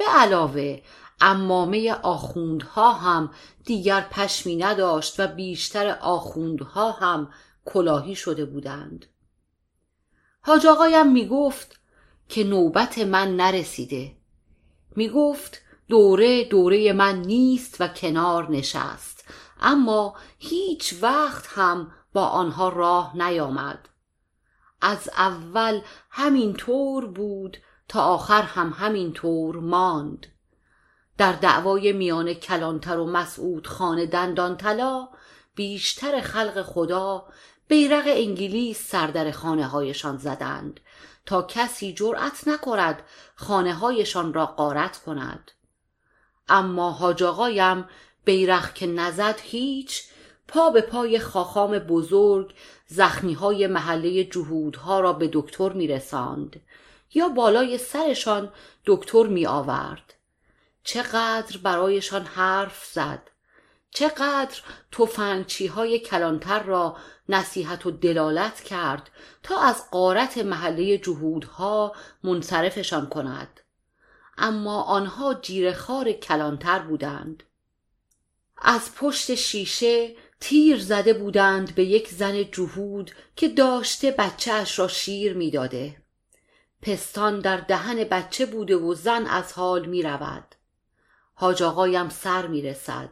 به 0.00 0.06
علاوه 0.06 0.82
امامه 1.20 1.92
آخوندها 1.92 2.92
هم 2.92 3.30
دیگر 3.64 4.00
پشمی 4.00 4.56
نداشت 4.56 5.20
و 5.20 5.26
بیشتر 5.26 5.98
آخوندها 6.00 6.92
هم 6.92 7.32
کلاهی 7.64 8.14
شده 8.14 8.44
بودند. 8.44 9.06
حاج 10.40 10.66
آقایم 10.66 11.12
می 11.12 11.28
گفت 11.28 11.80
که 12.28 12.44
نوبت 12.44 12.98
من 12.98 13.36
نرسیده. 13.36 14.16
می 14.96 15.08
گفت 15.08 15.62
دوره 15.88 16.44
دوره 16.44 16.92
من 16.92 17.22
نیست 17.22 17.80
و 17.80 17.88
کنار 17.88 18.50
نشست. 18.50 19.24
اما 19.60 20.14
هیچ 20.38 20.94
وقت 21.02 21.46
هم 21.48 21.92
با 22.12 22.26
آنها 22.26 22.68
راه 22.68 23.16
نیامد. 23.16 23.88
از 24.80 25.08
اول 25.08 25.80
همین 26.10 26.52
طور 26.52 27.06
بود 27.06 27.56
تا 27.90 28.02
آخر 28.02 28.42
هم 28.42 28.74
همین 28.78 29.12
طور 29.12 29.56
ماند. 29.56 30.26
در 31.18 31.32
دعوای 31.32 31.92
میان 31.92 32.34
کلانتر 32.34 32.98
و 32.98 33.06
مسعود 33.06 33.66
خانه 33.66 34.06
دندان 34.06 34.56
طلا 34.56 35.08
بیشتر 35.54 36.20
خلق 36.20 36.62
خدا 36.62 37.26
بیرق 37.68 38.02
انگلیس 38.06 38.90
سر 38.90 39.06
در 39.06 39.30
خانه 39.30 39.66
هایشان 39.66 40.16
زدند 40.16 40.80
تا 41.26 41.42
کسی 41.42 41.92
جرأت 41.94 42.48
نکند 42.48 43.02
خانه 43.34 43.74
هایشان 43.74 44.34
را 44.34 44.46
قارت 44.46 44.98
کند. 44.98 45.50
اما 46.48 46.90
حاج 46.90 47.22
آقایم 47.22 47.84
بیرق 48.24 48.74
که 48.74 48.86
نزد 48.86 49.40
هیچ 49.42 50.04
پا 50.48 50.70
به 50.70 50.80
پای 50.80 51.18
خاخام 51.18 51.78
بزرگ 51.78 52.54
زخمی 52.86 53.32
های 53.32 53.66
محله 53.66 54.24
جهودها 54.24 55.00
را 55.00 55.12
به 55.12 55.30
دکتر 55.32 55.72
می 55.72 55.86
رساند 55.86 56.60
یا 57.14 57.28
بالای 57.28 57.78
سرشان 57.78 58.52
دکتر 58.86 59.26
می 59.26 59.46
آورد 59.46 60.14
چقدر 60.84 61.56
برایشان 61.56 62.24
حرف 62.24 62.84
زد. 62.92 63.30
چقدر 63.90 64.60
توفنگچی 64.90 65.66
های 65.66 65.98
کلانتر 65.98 66.62
را 66.62 66.96
نصیحت 67.28 67.86
و 67.86 67.90
دلالت 67.90 68.60
کرد 68.60 69.10
تا 69.42 69.60
از 69.60 69.90
قارت 69.90 70.38
محله 70.38 70.98
جهودها 70.98 71.94
منصرفشان 72.24 73.08
کند. 73.08 73.60
اما 74.38 74.82
آنها 74.82 75.34
جیرخار 75.34 76.12
کلانتر 76.12 76.78
بودند. 76.78 77.42
از 78.58 78.94
پشت 78.94 79.34
شیشه 79.34 80.16
تیر 80.40 80.78
زده 80.78 81.12
بودند 81.12 81.74
به 81.74 81.84
یک 81.84 82.08
زن 82.08 82.42
جهود 82.42 83.10
که 83.36 83.48
داشته 83.48 84.10
بچهش 84.10 84.78
را 84.78 84.88
شیر 84.88 85.34
می‌داده. 85.34 85.96
پستان 86.82 87.40
در 87.40 87.56
دهن 87.56 88.04
بچه 88.04 88.46
بوده 88.46 88.76
و 88.76 88.94
زن 88.94 89.26
از 89.26 89.52
حال 89.52 89.86
می 89.86 90.02
رود. 90.02 90.54
حاج 91.34 91.62
آقایم 91.62 92.08
سر 92.08 92.46
می 92.46 92.62
رسد. 92.62 93.10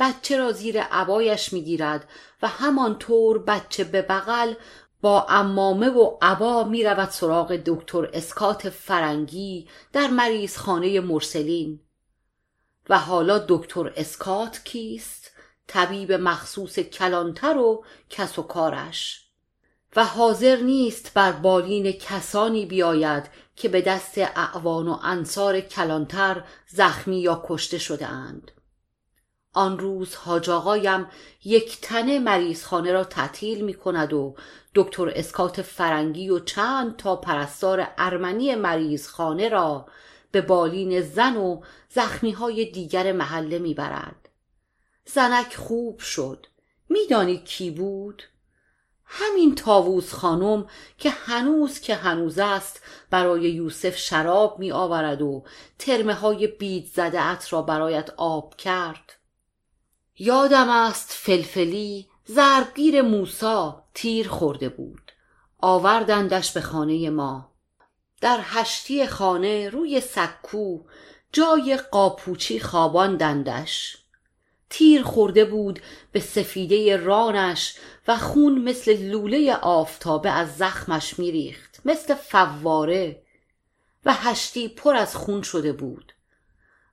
بچه 0.00 0.36
را 0.36 0.52
زیر 0.52 0.82
عبایش 0.82 1.52
می 1.52 1.62
گیرد 1.62 2.08
و 2.42 2.48
همانطور 2.48 3.38
بچه 3.38 3.84
به 3.84 4.02
بغل 4.02 4.54
با 5.00 5.26
امامه 5.28 5.88
و 5.88 6.16
عبا 6.22 6.64
می 6.64 6.84
رود 6.84 7.10
سراغ 7.10 7.52
دکتر 7.66 8.10
اسکات 8.12 8.68
فرنگی 8.68 9.68
در 9.92 10.06
مریض 10.06 10.56
خانه 10.56 11.00
مرسلین. 11.00 11.80
و 12.88 12.98
حالا 12.98 13.44
دکتر 13.48 13.92
اسکات 13.96 14.60
کیست؟ 14.64 15.30
طبیب 15.66 16.12
مخصوص 16.12 16.78
کلانتر 16.78 17.56
و 17.56 17.84
کس 18.10 18.38
و 18.38 18.42
کارش. 18.42 19.31
و 19.96 20.04
حاضر 20.04 20.56
نیست 20.56 21.14
بر 21.14 21.32
بالین 21.32 21.92
کسانی 21.92 22.66
بیاید 22.66 23.24
که 23.56 23.68
به 23.68 23.80
دست 23.80 24.18
اعوان 24.18 24.88
و 24.88 24.98
انصار 25.02 25.60
کلانتر 25.60 26.44
زخمی 26.68 27.20
یا 27.20 27.42
کشته 27.46 27.78
شده 27.78 28.06
اند. 28.06 28.50
آن 29.54 29.78
روز 29.78 30.14
حاج 30.14 30.50
آقایم 30.50 31.06
یک 31.44 31.80
تنه 31.80 32.18
مریض 32.18 32.64
خانه 32.64 32.92
را 32.92 33.04
تعطیل 33.04 33.64
می 33.64 33.74
کند 33.74 34.12
و 34.12 34.34
دکتر 34.74 35.08
اسکات 35.08 35.62
فرنگی 35.62 36.30
و 36.30 36.38
چند 36.38 36.96
تا 36.96 37.16
پرستار 37.16 37.88
ارمنی 37.98 38.54
مریض 38.54 39.08
خانه 39.08 39.48
را 39.48 39.86
به 40.30 40.40
بالین 40.40 41.00
زن 41.00 41.36
و 41.36 41.60
زخمی 41.88 42.30
های 42.30 42.70
دیگر 42.70 43.12
محله 43.12 43.58
می‌برد 43.58 44.28
زنک 45.04 45.54
خوب 45.54 45.98
شد 45.98 46.46
میدانی 46.88 47.38
کی 47.38 47.70
بود؟ 47.70 48.22
همین 49.14 49.54
تاووز 49.54 50.12
خانم 50.12 50.66
که 50.98 51.10
هنوز 51.10 51.80
که 51.80 51.94
هنوز 51.94 52.38
است 52.38 52.80
برای 53.10 53.42
یوسف 53.42 53.96
شراب 53.96 54.58
می 54.58 54.72
آورد 54.72 55.22
و 55.22 55.44
ترمه 55.78 56.14
های 56.14 56.46
بید 56.46 56.86
زده 56.86 57.22
ات 57.22 57.52
را 57.52 57.62
برایت 57.62 58.10
آب 58.16 58.56
کرد. 58.56 59.12
یادم 60.18 60.68
است 60.68 61.10
فلفلی 61.12 62.08
زرگیر 62.24 63.02
موسا 63.02 63.84
تیر 63.94 64.28
خورده 64.28 64.68
بود. 64.68 65.12
آوردندش 65.58 66.52
به 66.52 66.60
خانه 66.60 67.10
ما. 67.10 67.52
در 68.20 68.40
هشتی 68.42 69.06
خانه 69.06 69.68
روی 69.68 70.00
سکو 70.00 70.78
جای 71.32 71.76
قاپوچی 71.90 72.60
خواباندندش. 72.60 74.01
تیر 74.72 75.02
خورده 75.02 75.44
بود 75.44 75.80
به 76.12 76.20
سفیده 76.20 76.96
رانش 76.96 77.74
و 78.08 78.16
خون 78.16 78.58
مثل 78.58 78.96
لوله 79.10 79.54
آفتابه 79.54 80.30
از 80.30 80.56
زخمش 80.56 81.18
میریخت 81.18 81.80
مثل 81.84 82.14
فواره 82.14 83.22
و 84.04 84.14
هشتی 84.14 84.68
پر 84.68 84.96
از 84.96 85.16
خون 85.16 85.42
شده 85.42 85.72
بود. 85.72 86.12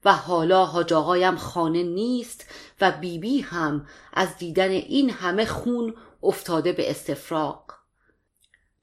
و 0.06 0.14
حالا 0.14 0.66
حاج 0.66 0.94
آقایم 0.94 1.36
خانه 1.36 1.84
نیست 1.84 2.46
و 2.82 2.92
بیبی 2.92 3.18
بی 3.18 3.42
هم 3.42 3.88
از 4.14 4.38
دیدن 4.38 4.70
این 4.70 5.10
همه 5.10 5.46
خون 5.46 5.96
افتاده 6.24 6.72
به 6.72 6.90
استفراق 6.90 7.74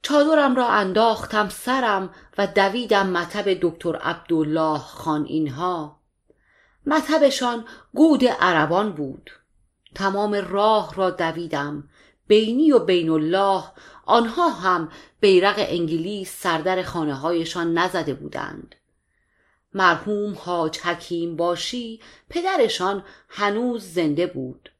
چادرم 0.01 0.55
را 0.55 0.67
انداختم 0.67 1.49
سرم 1.49 2.09
و 2.37 2.47
دویدم 2.47 3.09
مطب 3.09 3.57
دکتر 3.61 3.95
عبدالله 3.95 4.79
خان 4.79 5.25
اینها. 5.25 5.99
مطبشان 6.87 7.65
گود 7.93 8.25
عربان 8.25 8.91
بود. 8.91 9.31
تمام 9.95 10.33
راه 10.33 10.95
را 10.95 11.09
دویدم. 11.09 11.89
بینی 12.27 12.71
و 12.71 12.79
بین 12.79 13.09
الله 13.09 13.63
آنها 14.05 14.49
هم 14.49 14.91
بیرق 15.19 15.55
انگلیس 15.57 16.41
سردر 16.41 16.83
خانه 16.83 17.13
هایشان 17.13 17.77
نزده 17.77 18.13
بودند. 18.13 18.75
مرحوم 19.73 20.37
حاج 20.39 20.79
حکیم 20.79 21.35
باشی 21.35 22.01
پدرشان 22.29 23.03
هنوز 23.29 23.83
زنده 23.83 24.27
بود. 24.27 24.71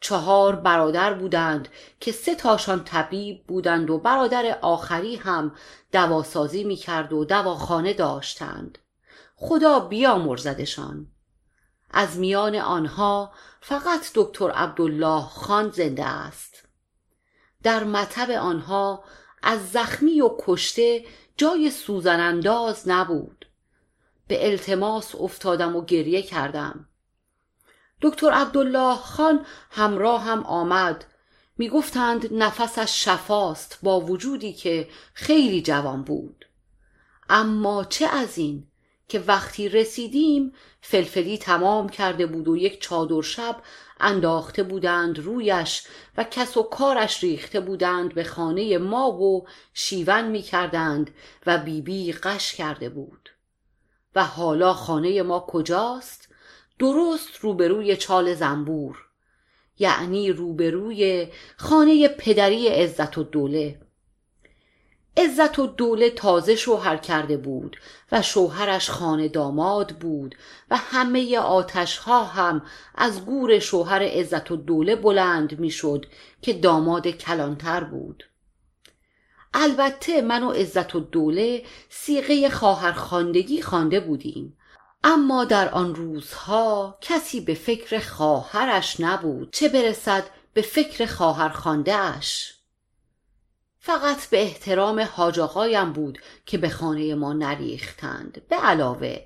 چهار 0.00 0.56
برادر 0.56 1.14
بودند 1.14 1.68
که 2.00 2.12
سه 2.12 2.34
تاشان 2.34 2.84
طبیب 2.84 3.46
بودند 3.46 3.90
و 3.90 3.98
برادر 3.98 4.58
آخری 4.62 5.16
هم 5.16 5.52
دواسازی 5.92 6.64
می‌کرد 6.64 7.12
و 7.12 7.24
دواخانه 7.24 7.92
داشتند. 7.92 8.78
خدا 9.36 9.80
بیامرزدشان. 9.80 11.06
از 11.92 12.18
میان 12.18 12.54
آنها 12.54 13.32
فقط 13.60 14.10
دکتر 14.14 14.50
عبدالله 14.50 15.22
خان 15.22 15.70
زنده 15.70 16.04
است. 16.04 16.68
در 17.62 17.84
مطب 17.84 18.30
آنها 18.30 19.04
از 19.42 19.70
زخمی 19.70 20.20
و 20.20 20.30
کشته 20.40 21.04
جای 21.36 21.70
سوزن 21.70 22.20
انداز 22.20 22.88
نبود. 22.88 23.46
به 24.26 24.46
التماس 24.46 25.14
افتادم 25.14 25.76
و 25.76 25.84
گریه 25.84 26.22
کردم. 26.22 26.88
دکتر 28.00 28.30
عبدالله 28.30 28.96
خان 28.96 29.46
همراه 29.70 30.22
هم 30.22 30.42
آمد. 30.46 31.04
می‌گفتند 31.58 32.34
نفسش 32.34 33.04
شفاست 33.04 33.78
با 33.82 34.00
وجودی 34.00 34.52
که 34.52 34.88
خیلی 35.14 35.62
جوان 35.62 36.02
بود. 36.02 36.46
اما 37.28 37.84
چه 37.84 38.06
از 38.06 38.38
این؟ 38.38 38.66
که 39.12 39.24
وقتی 39.26 39.68
رسیدیم 39.68 40.52
فلفلی 40.80 41.38
تمام 41.38 41.88
کرده 41.88 42.26
بود 42.26 42.48
و 42.48 42.56
یک 42.56 42.80
چادر 42.80 43.22
شب 43.22 43.56
انداخته 44.00 44.62
بودند 44.62 45.18
رویش 45.18 45.82
و 46.16 46.24
کس 46.24 46.56
و 46.56 46.62
کارش 46.62 47.24
ریخته 47.24 47.60
بودند 47.60 48.14
به 48.14 48.24
خانه 48.24 48.78
ما 48.78 49.12
و 49.12 49.46
شیون 49.74 50.28
می 50.28 50.42
کردند 50.42 51.10
و 51.46 51.58
بیبی 51.58 51.80
بی 51.80 52.12
قش 52.12 52.54
کرده 52.54 52.88
بود 52.88 53.28
و 54.14 54.24
حالا 54.24 54.72
خانه 54.72 55.22
ما 55.22 55.40
کجاست؟ 55.48 56.28
درست 56.78 57.36
روبروی 57.40 57.96
چال 57.96 58.34
زنبور 58.34 59.06
یعنی 59.78 60.32
روبروی 60.32 61.28
خانه 61.56 62.08
پدری 62.08 62.68
عزت 62.68 63.18
و 63.18 63.22
دوله 63.22 63.80
عزت 65.16 65.58
و 65.58 65.66
دوله 65.66 66.10
تازه 66.10 66.56
شوهر 66.56 66.96
کرده 66.96 67.36
بود 67.36 67.76
و 68.12 68.22
شوهرش 68.22 68.90
خانه 68.90 69.28
داماد 69.28 69.90
بود 69.90 70.34
و 70.70 70.76
همه 70.76 71.38
آتش 71.38 71.98
ها 71.98 72.24
هم 72.24 72.62
از 72.94 73.24
گور 73.24 73.58
شوهر 73.58 74.02
عزت 74.02 74.50
و 74.50 74.56
دوله 74.56 74.96
بلند 74.96 75.60
می‌شد 75.60 76.06
که 76.42 76.52
داماد 76.52 77.08
کلانتر 77.08 77.84
بود. 77.84 78.24
البته 79.54 80.20
من 80.20 80.42
و 80.42 80.50
عزت 80.50 80.94
و 80.94 81.00
دوله 81.00 81.62
سیغه 81.88 82.50
خواهر 82.50 82.92
خاندگی 82.92 83.62
خوانده 83.62 84.00
بودیم. 84.00 84.56
اما 85.04 85.44
در 85.44 85.68
آن 85.68 85.94
روزها 85.94 86.98
کسی 87.00 87.40
به 87.40 87.54
فکر 87.54 87.98
خواهرش 87.98 89.00
نبود 89.00 89.52
چه 89.52 89.68
برسد 89.68 90.24
به 90.54 90.62
فکر 90.62 91.06
خواهر 91.06 91.48
فقط 93.84 94.28
به 94.30 94.42
احترام 94.42 95.00
حاج 95.00 95.40
بود 95.94 96.18
که 96.46 96.58
به 96.58 96.68
خانه 96.68 97.14
ما 97.14 97.32
نریختند. 97.32 98.42
به 98.48 98.56
علاوه 98.56 99.18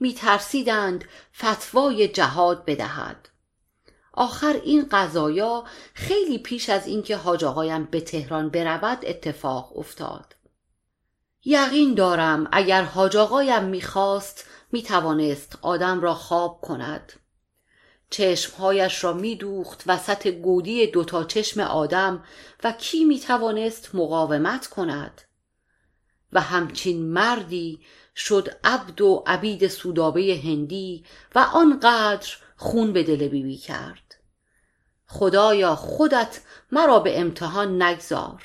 میترسیدند 0.00 1.04
فتوای 1.36 2.08
جهاد 2.08 2.64
بدهد. 2.64 3.28
آخر 4.12 4.60
این 4.64 4.86
قضایا 4.90 5.64
خیلی 5.94 6.38
پیش 6.38 6.68
از 6.70 6.86
اینکه 6.86 7.16
حاج 7.16 7.44
آقایم 7.44 7.84
به 7.84 8.00
تهران 8.00 8.48
برود 8.48 8.98
اتفاق 9.02 9.78
افتاد. 9.78 10.36
یقین 11.44 11.94
دارم 11.94 12.48
اگر 12.52 12.82
حاج 12.82 13.16
آقایم 13.16 13.64
می‌خواست 13.64 14.44
می‌توانست 14.72 15.58
آدم 15.62 16.00
را 16.00 16.14
خواب 16.14 16.60
کند. 16.60 17.12
چشمهایش 18.10 19.04
را 19.04 19.12
میدوخت 19.12 19.82
وسط 19.86 20.28
گودی 20.28 20.86
دوتا 20.86 21.24
چشم 21.24 21.60
آدم 21.60 22.24
و 22.64 22.72
کی 22.72 23.04
می‌توانست 23.04 23.94
مقاومت 23.94 24.66
کند؟ 24.66 25.22
و 26.32 26.40
همچین 26.40 27.12
مردی 27.12 27.80
شد 28.16 28.48
عبد 28.64 29.00
و 29.00 29.24
عبید 29.26 29.68
سودابه 29.68 30.40
هندی 30.44 31.04
و 31.34 31.38
آنقدر 31.38 32.28
خون 32.56 32.92
به 32.92 33.02
دل 33.02 33.28
بیبی 33.28 33.56
کرد. 33.56 34.14
خدایا 35.06 35.76
خودت 35.76 36.40
مرا 36.72 36.98
به 36.98 37.20
امتحان 37.20 37.82
نگذار. 37.82 38.42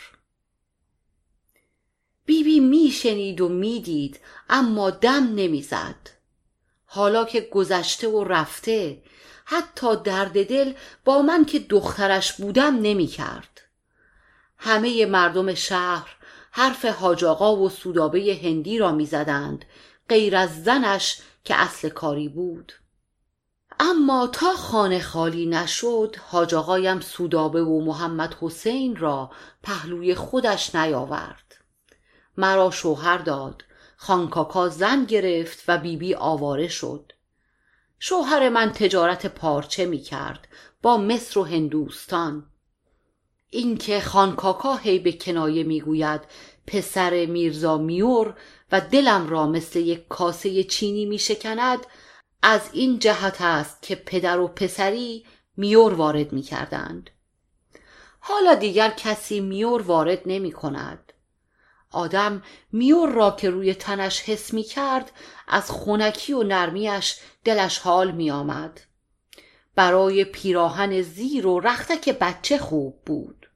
بیبی 2.25 2.59
میشنید 2.59 3.41
و 3.41 3.49
می‌دید 3.49 4.19
اما 4.49 4.89
دم 4.89 5.33
نمی‌زد. 5.35 6.09
حالا 6.85 7.25
که 7.25 7.41
گذشته 7.41 8.07
و 8.07 8.23
رفته 8.23 9.01
حتی 9.45 9.95
درد 9.95 10.47
دل 10.47 10.73
با 11.05 11.21
من 11.21 11.45
که 11.45 11.59
دخترش 11.59 12.33
بودم 12.33 12.75
نمی 12.81 13.07
کرد. 13.07 13.61
همه 14.57 15.05
مردم 15.05 15.53
شهر 15.53 16.17
حرف 16.51 16.85
حاجاقا 16.85 17.55
و 17.55 17.69
سودابه 17.69 18.39
هندی 18.43 18.77
را 18.77 18.91
می‌زدند 18.91 19.65
غیر 20.09 20.35
از 20.35 20.63
زنش 20.63 21.21
که 21.43 21.55
اصل 21.55 21.89
کاری 21.89 22.29
بود. 22.29 22.73
اما 23.79 24.27
تا 24.27 24.53
خانه 24.53 24.99
خالی 24.99 25.45
نشد 25.45 26.15
حاج 26.29 26.55
آقایم 26.55 26.99
سودابه 26.99 27.63
و 27.63 27.81
محمد 27.85 28.35
حسین 28.41 28.95
را 28.95 29.31
پهلوی 29.63 30.15
خودش 30.15 30.75
نیاورد. 30.75 31.55
مرا 32.37 32.71
شوهر 32.71 33.17
داد 33.17 33.63
خانکاکا 33.97 34.69
زن 34.69 35.05
گرفت 35.05 35.63
و 35.67 35.77
بیبی 35.77 35.97
بی 35.97 36.15
آواره 36.15 36.67
شد. 36.67 37.12
شوهر 38.05 38.49
من 38.49 38.71
تجارت 38.71 39.25
پارچه 39.25 39.85
می 39.85 39.99
کرد 39.99 40.47
با 40.81 40.97
مصر 40.97 41.39
و 41.39 41.43
هندوستان 41.43 42.45
اینکه 43.49 43.99
خانکاکا 43.99 44.75
هی 44.75 44.99
به 44.99 45.11
کنایه 45.11 45.63
می‌گوید 45.63 46.21
پسر 46.67 47.25
میرزا 47.25 47.77
میور 47.77 48.37
و 48.71 48.81
دلم 48.81 49.29
را 49.29 49.47
مثل 49.47 49.79
یک 49.79 50.07
کاسه 50.07 50.63
چینی 50.63 51.05
می 51.05 51.19
شکند 51.19 51.79
از 52.41 52.69
این 52.73 52.99
جهت 52.99 53.41
است 53.41 53.81
که 53.81 53.95
پدر 53.95 54.39
و 54.39 54.47
پسری 54.47 55.25
میور 55.57 55.93
وارد 55.93 56.33
می 56.33 56.41
کردند. 56.41 57.09
حالا 58.19 58.55
دیگر 58.55 58.89
کسی 58.89 59.39
میور 59.39 59.81
وارد 59.81 60.21
نمی 60.25 60.51
کند. 60.51 61.02
آدم 61.93 62.43
میور 62.71 63.09
را 63.09 63.31
که 63.31 63.49
روی 63.49 63.73
تنش 63.73 64.21
حس 64.21 64.53
می 64.53 64.63
کرد 64.63 65.11
از 65.47 65.71
خونکی 65.71 66.33
و 66.33 66.43
نرمیش 66.43 67.19
دلش 67.43 67.79
حال 67.79 68.11
می 68.11 68.31
آمد. 68.31 68.81
برای 69.75 70.25
پیراهن 70.25 71.01
زیر 71.01 71.47
و 71.47 71.59
رختک 71.59 72.09
بچه 72.09 72.57
خوب 72.57 73.01
بود. 73.05 73.49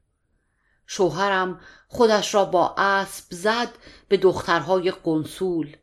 شوهرم 0.86 1.60
خودش 1.88 2.34
را 2.34 2.44
با 2.44 2.74
اسب 2.78 3.24
زد 3.30 3.68
به 4.08 4.16
دخترهای 4.16 4.90
قنسول 4.90 5.76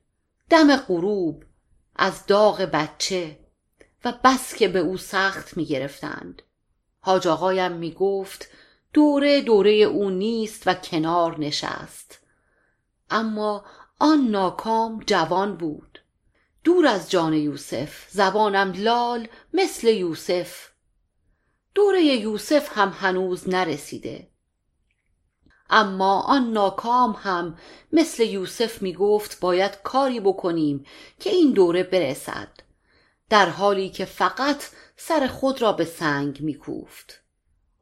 دم 0.50 0.76
غروب 0.76 1.44
از 1.96 2.26
داغ 2.26 2.62
بچه 2.62 3.40
و 4.06 4.14
بس 4.24 4.56
که 4.56 4.68
به 4.68 4.80
او 4.80 4.98
سخت 4.98 5.58
می 5.58 5.66
گرفتند 5.66 6.42
حاج 7.00 7.28
آقایم 7.28 7.72
می 7.72 7.92
گفت 7.92 8.50
دوره 8.94 9.42
دوره 9.42 9.72
او 9.72 10.10
نیست 10.10 10.64
و 10.66 10.74
کنار 10.74 11.40
نشست 11.40 12.25
اما 13.10 13.66
آن 14.00 14.28
ناکام 14.28 15.04
جوان 15.08 15.58
بود. 15.58 16.00
دور 16.64 16.88
از 16.88 17.12
جان 17.12 17.34
یوسف 17.34 18.10
زبانم 18.10 18.74
لال 18.78 19.28
مثل 19.54 19.88
یوسف. 19.88 20.70
دوره 21.76 22.04
یوسف 22.04 22.78
هم 22.78 22.90
هنوز 22.90 23.50
نرسیده. 23.50 24.30
اما 25.70 26.22
آن 26.22 26.52
ناکام 26.52 27.12
هم 27.12 27.58
مثل 27.92 28.24
یوسف 28.24 28.82
می 28.82 28.94
گفت 28.94 29.40
باید 29.40 29.82
کاری 29.84 30.20
بکنیم 30.20 30.86
که 31.20 31.30
این 31.30 31.52
دوره 31.52 31.84
برسد. 31.84 32.52
در 33.30 33.50
حالی 33.50 33.90
که 33.90 34.06
فقط 34.06 34.64
سر 34.98 35.28
خود 35.28 35.62
را 35.62 35.72
به 35.72 35.86
سنگ 35.86 36.42
می 36.42 36.54
کوفت 36.54 37.26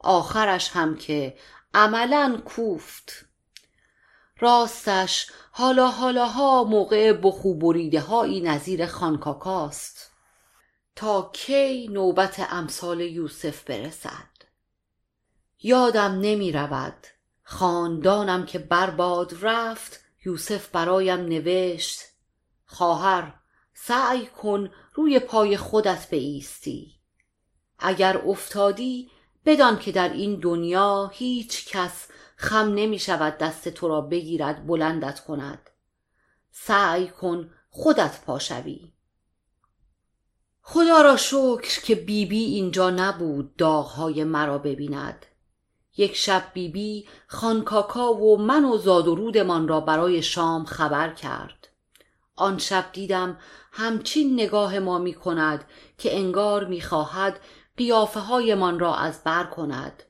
آخرش 0.04 0.70
هم 0.70 0.96
که 0.96 1.38
عملا 1.74 2.42
کوفت. 2.46 3.26
راستش 4.44 5.28
حالا 5.52 5.88
حالاها 5.88 6.64
موقع 6.64 7.14
بخو 7.14 7.54
بریده 7.54 8.00
هایی 8.00 8.42
نظیر 8.42 8.86
خانکاکاست 8.86 10.12
تا 10.96 11.32
کی 11.34 11.88
نوبت 11.88 12.48
امثال 12.50 13.02
یوسف 13.02 13.64
برسد؟ 13.64 14.30
یادم 15.62 16.20
نمی 16.22 16.52
رود. 16.52 17.08
خاندانم 17.44 18.46
که 18.46 18.60
برباد 18.60 19.38
رفت 19.42 20.00
یوسف 20.26 20.68
برایم 20.68 21.20
نوشت 21.20 22.02
خواهر 22.66 23.34
سعی 23.74 24.26
کن 24.26 24.72
روی 24.94 25.20
پای 25.20 25.58
خودت 25.58 26.12
بایستی. 26.12 27.00
اگر 27.80 28.18
افتادی 28.18 29.12
بدان 29.46 29.80
که 29.80 29.92
در 29.92 30.10
این 30.14 30.40
دنیا 30.40 31.12
هیچ 31.14 31.68
کس 31.68 32.08
خم 32.44 32.74
نمی 32.74 33.00
شود 33.00 33.38
دست 33.38 33.70
تو 33.70 33.88
را 33.88 34.02
بگیرد 34.02 34.68
بلندت 34.68 35.20
کند. 35.20 35.70
سعی 36.52 37.08
کن 37.08 37.50
خودت 37.70 38.22
پاشوی 38.26 38.94
خدا 40.62 41.02
را 41.02 41.18
شکر 41.18 41.82
که 41.82 41.96
بیبی 41.96 42.26
بی 42.26 42.44
اینجا 42.44 42.90
نبود 42.90 43.56
داغهای 43.56 44.24
مرا 44.24 44.58
ببیند. 44.58 45.26
یک 45.98 46.16
شب 46.16 46.44
بیبی 46.54 47.02
بی 47.02 47.08
خانکاکا 47.28 48.14
و 48.14 48.38
من 48.38 48.66
و 48.66 48.78
زاد 48.78 49.08
و 49.08 49.16
رودمان 49.16 49.68
را 49.68 49.80
برای 49.80 50.22
شام 50.22 50.66
خبر 50.66 51.14
کرد. 51.14 51.68
آن 52.36 52.58
شب 52.58 52.86
دیدم 52.94 53.38
همچین 53.72 54.34
نگاه 54.34 54.80
ما 54.80 54.98
می 54.98 55.14
کند 55.14 55.66
که 55.98 56.18
انگار 56.18 56.66
می 56.66 56.82
خواهد 56.82 57.40
قیافه 57.78 58.20
هایمان 58.20 58.80
را 58.80 58.96
از 58.96 59.24
بر 59.24 59.44
کند. 59.44 60.04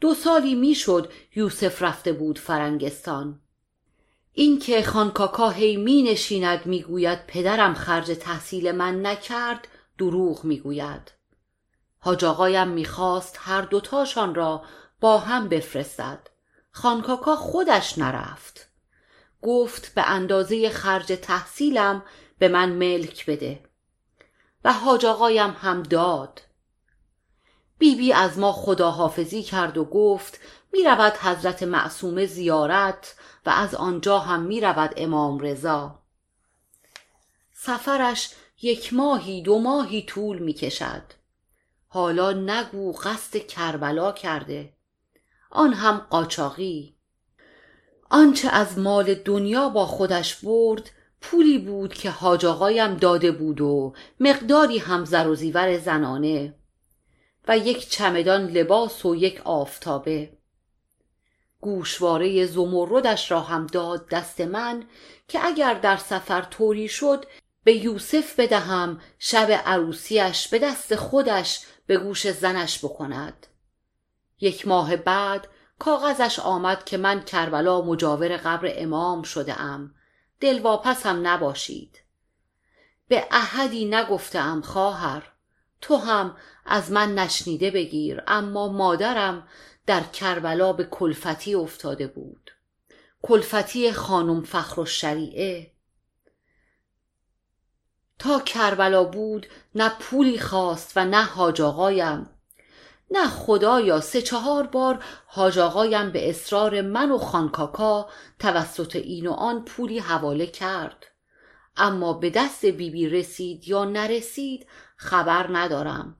دو 0.00 0.14
سالی 0.14 0.54
می‌شد 0.54 1.12
یوسف 1.36 1.82
رفته 1.82 2.12
بود 2.12 2.38
فرنگستان. 2.38 3.40
اینکه 4.32 4.82
خانکاکا 4.82 5.50
هی 5.50 5.76
می 5.76 6.02
نشیند 6.02 6.66
می‌گوید 6.66 7.26
پدرم 7.26 7.74
خرج 7.74 8.06
تحصیل 8.06 8.72
من 8.72 9.06
نکرد 9.06 9.68
دروغ 9.98 10.44
می‌گوید. 10.44 11.12
حاج 11.98 12.24
آقایم 12.24 12.68
می‌خواست 12.68 13.36
هر 13.40 13.62
دوتاشان 13.62 14.34
را 14.34 14.62
با 15.00 15.18
هم 15.18 15.48
بفرستد. 15.48 16.28
خانکاکا 16.70 17.36
خودش 17.36 17.98
نرفت. 17.98 18.68
گفت 19.42 19.94
به 19.94 20.02
اندازه 20.02 20.70
خرج 20.70 21.18
تحصیلم 21.22 22.02
به 22.38 22.48
من 22.48 22.72
ملک 22.72 23.26
بده. 23.26 23.60
و 24.64 24.72
حاج 24.72 25.06
آقایم 25.06 25.56
هم 25.60 25.82
داد. 25.82 26.40
بیبی 27.78 27.96
بی 27.96 28.12
از 28.12 28.38
ما 28.38 28.52
خداحافظی 28.52 29.42
کرد 29.42 29.78
و 29.78 29.84
گفت 29.84 30.40
می 30.72 30.84
رود 30.84 31.12
حضرت 31.12 31.62
معصومه 31.62 32.26
زیارت 32.26 33.14
و 33.46 33.50
از 33.50 33.74
آنجا 33.74 34.18
هم 34.18 34.42
می 34.42 34.60
رود 34.60 34.94
امام 34.96 35.38
رضا. 35.38 35.98
سفرش 37.52 38.30
یک 38.62 38.94
ماهی 38.94 39.42
دو 39.42 39.58
ماهی 39.58 40.02
طول 40.02 40.38
می 40.38 40.52
کشد 40.52 41.02
حالا 41.88 42.32
نگو 42.32 42.92
قصد 42.92 43.36
کربلا 43.36 44.12
کرده. 44.12 44.72
آن 45.50 45.72
هم 45.72 45.98
قاچاقی. 45.98 46.94
آنچه 48.10 48.48
از 48.48 48.78
مال 48.78 49.14
دنیا 49.14 49.68
با 49.68 49.86
خودش 49.86 50.34
برد 50.34 50.90
پولی 51.20 51.58
بود 51.58 51.94
که 51.94 52.10
حاج 52.10 52.46
آقایم 52.46 52.96
داده 52.96 53.32
بود 53.32 53.60
و 53.60 53.94
مقداری 54.20 54.78
هم 54.78 55.04
زر 55.04 55.28
و 55.28 55.34
زیور 55.34 55.78
زنانه. 55.78 56.57
و 57.48 57.58
یک 57.58 57.88
چمدان 57.88 58.46
لباس 58.46 59.04
و 59.04 59.14
یک 59.14 59.42
آفتابه. 59.44 60.38
گوشواره 61.60 62.46
زمردش 62.46 63.30
را 63.30 63.40
هم 63.40 63.66
داد 63.66 64.08
دست 64.08 64.40
من 64.40 64.84
که 65.28 65.46
اگر 65.46 65.74
در 65.74 65.96
سفر 65.96 66.42
طوری 66.42 66.88
شد 66.88 67.24
به 67.64 67.72
یوسف 67.72 68.40
بدهم 68.40 69.00
شب 69.18 69.62
عروسیش 69.66 70.48
به 70.48 70.58
دست 70.58 70.96
خودش 70.96 71.60
به 71.86 71.96
گوش 71.96 72.30
زنش 72.30 72.84
بکند. 72.84 73.46
یک 74.40 74.68
ماه 74.68 74.96
بعد 74.96 75.48
کاغذش 75.78 76.38
آمد 76.38 76.84
که 76.84 76.96
من 76.96 77.22
کربلا 77.22 77.80
مجاور 77.80 78.36
قبر 78.36 78.72
امام 78.76 79.22
شده 79.22 79.60
ام 79.60 79.94
دلواپسم 80.40 81.26
نباشید. 81.26 82.02
به 83.08 83.26
احدی 83.30 83.84
نگفتم 83.84 84.60
خواهر. 84.60 85.32
تو 85.80 85.96
هم 85.96 86.36
از 86.66 86.92
من 86.92 87.14
نشنیده 87.14 87.70
بگیر 87.70 88.22
اما 88.26 88.68
مادرم 88.68 89.48
در 89.86 90.00
کربلا 90.00 90.72
به 90.72 90.84
کلفتی 90.84 91.54
افتاده 91.54 92.06
بود. 92.06 92.50
کلفتی 93.22 93.92
خانم 93.92 94.42
فخر 94.42 94.84
شریعه 94.84 95.72
تا 98.18 98.40
کربلا 98.40 99.04
بود 99.04 99.46
نه 99.74 99.92
پولی 100.00 100.38
خواست 100.38 100.92
و 100.96 101.04
نه 101.04 101.22
حاج 101.22 101.60
آقایم. 101.60 102.30
نه 103.10 103.28
خدایا 103.28 104.00
سه 104.00 104.22
چهار 104.22 104.66
بار 104.66 105.04
حاج 105.26 105.58
به 106.12 106.30
اصرار 106.30 106.80
من 106.80 107.10
و 107.10 107.18
خانکاکا 107.18 108.08
توسط 108.38 108.96
این 108.96 109.26
و 109.26 109.32
آن 109.32 109.64
پولی 109.64 109.98
حواله 109.98 110.46
کرد. 110.46 111.06
اما 111.76 112.12
به 112.12 112.30
دست 112.30 112.66
بیبی 112.66 112.90
بی 112.90 113.08
رسید 113.08 113.68
یا 113.68 113.84
نرسید 113.84 114.66
خبر 115.00 115.46
ندارم. 115.52 116.16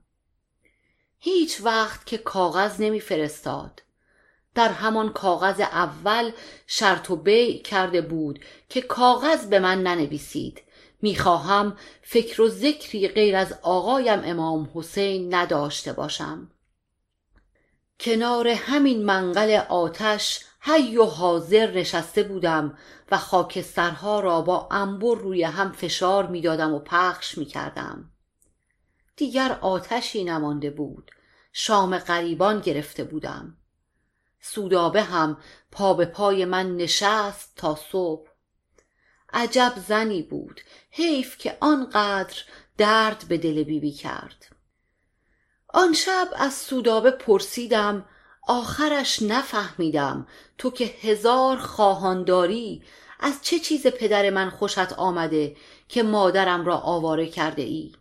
هیچ 1.17 1.61
وقت 1.63 2.05
که 2.05 2.17
کاغذ 2.17 2.81
نمی 2.81 2.99
فرستاد 2.99 3.81
در 4.55 4.69
همان 4.69 5.13
کاغذ 5.13 5.59
اول 5.59 6.31
شرط 6.67 7.09
و 7.09 7.15
بیع 7.15 7.61
کرده 7.61 8.01
بود 8.01 8.39
که 8.69 8.81
کاغذ 8.81 9.45
به 9.45 9.59
من 9.59 9.83
ننویسید. 9.83 10.61
می‌خواهم 11.01 11.77
فکر 12.01 12.41
و 12.41 12.49
ذکری 12.49 13.07
غیر 13.07 13.35
از 13.35 13.53
آقایم 13.61 14.21
امام 14.23 14.71
حسین 14.73 15.35
نداشته 15.35 15.93
باشم. 15.93 16.51
کنار 17.99 18.47
همین 18.47 19.05
منقل 19.05 19.61
آتش 19.69 20.39
حی 20.59 20.97
و 20.97 21.03
حاضر 21.03 21.71
نشسته 21.71 22.23
بودم 22.23 22.77
و 23.11 23.17
خاکسترها 23.17 24.19
را 24.19 24.41
با 24.41 24.67
انبر 24.71 25.15
روی 25.15 25.43
هم 25.43 25.71
فشار 25.71 26.27
می‌دادم 26.27 26.73
و 26.73 26.79
پخش 26.79 27.37
می‌کردم. 27.37 28.08
دیگر 29.19 29.57
آتشی 29.61 30.23
نمانده 30.23 30.69
بود. 30.69 31.11
شام 31.53 31.97
غریبان 31.97 32.59
گرفته 32.59 33.03
بودم. 33.03 33.57
سودابه 34.41 35.03
هم 35.03 35.37
پا 35.71 35.93
به 35.93 36.05
پای 36.05 36.45
من 36.45 36.75
نشست 36.77 37.53
تا 37.55 37.79
صبح. 37.91 38.29
عجب 39.33 39.73
زنی 39.87 40.21
بود. 40.21 40.61
حیف 40.91 41.37
که 41.37 41.57
آنقدر 41.59 42.37
درد 42.77 43.25
به 43.29 43.37
دل 43.37 43.63
بیبی 43.63 43.91
کرد. 43.91 44.45
آن 45.67 45.93
شب 45.93 46.27
از 46.35 46.53
سودابه 46.53 47.11
پرسیدم 47.11 48.05
آخرش 48.47 49.21
نفهمیدم 49.21 50.27
تو 50.57 50.71
که 50.71 50.85
هزار 50.85 51.57
خواهانداری 51.57 52.83
از 53.19 53.39
چه 53.41 53.59
چیز 53.59 53.87
پدر 53.87 54.29
من 54.29 54.49
خوشت 54.49 54.93
آمده 54.93 55.55
که 55.87 56.03
مادرم 56.03 56.65
را 56.65 56.77
آواره 56.77 57.27
کرده 57.27 57.61
ای؟ 57.61 57.98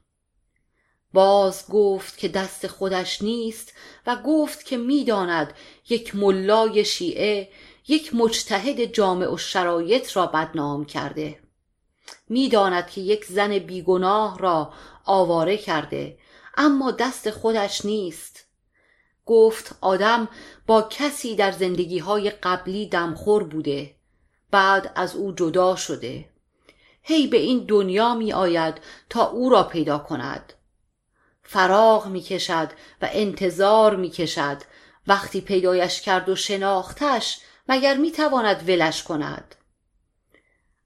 باز 1.12 1.68
گفت 1.68 2.18
که 2.18 2.28
دست 2.28 2.66
خودش 2.66 3.22
نیست 3.22 3.72
و 4.06 4.16
گفت 4.16 4.64
که 4.64 4.76
می‌داند 4.76 5.54
یک 5.88 6.14
ملای 6.14 6.84
شیعه 6.84 7.48
یک 7.88 8.14
مجتهد 8.14 8.84
جامع 8.84 9.32
و 9.32 9.36
شرایط 9.36 10.16
را 10.16 10.26
بدنام 10.26 10.84
کرده. 10.84 11.38
می‌داند 12.28 12.90
که 12.90 13.00
یک 13.00 13.24
زن 13.24 13.58
بیگناه 13.58 14.38
را 14.38 14.72
آواره 15.04 15.56
کرده 15.56 16.18
اما 16.56 16.90
دست 16.90 17.30
خودش 17.30 17.84
نیست. 17.84 18.44
گفت 19.26 19.76
آدم 19.80 20.28
با 20.66 20.82
کسی 20.82 21.36
در 21.36 21.52
زندگی 21.52 21.98
های 21.98 22.30
قبلی 22.30 22.86
دمخور 22.86 23.44
بوده 23.44 23.94
بعد 24.50 24.92
از 24.94 25.16
او 25.16 25.32
جدا 25.32 25.76
شده. 25.76 26.28
هی 27.02 27.26
به 27.26 27.36
این 27.36 27.64
دنیا 27.68 28.14
می 28.14 28.32
آید 28.32 28.74
تا 29.10 29.26
او 29.26 29.50
را 29.50 29.62
پیدا 29.62 29.98
کند. 29.98 30.52
فراغ 31.50 32.06
می 32.06 32.20
کشد 32.20 32.68
و 33.02 33.08
انتظار 33.12 33.96
می 33.96 34.10
کشد 34.10 34.62
وقتی 35.06 35.40
پیدایش 35.40 36.00
کرد 36.00 36.28
و 36.28 36.36
شناختش 36.36 37.40
مگر 37.68 37.96
می 37.96 38.12
تواند 38.12 38.68
ولش 38.68 39.02
کند؟ 39.02 39.54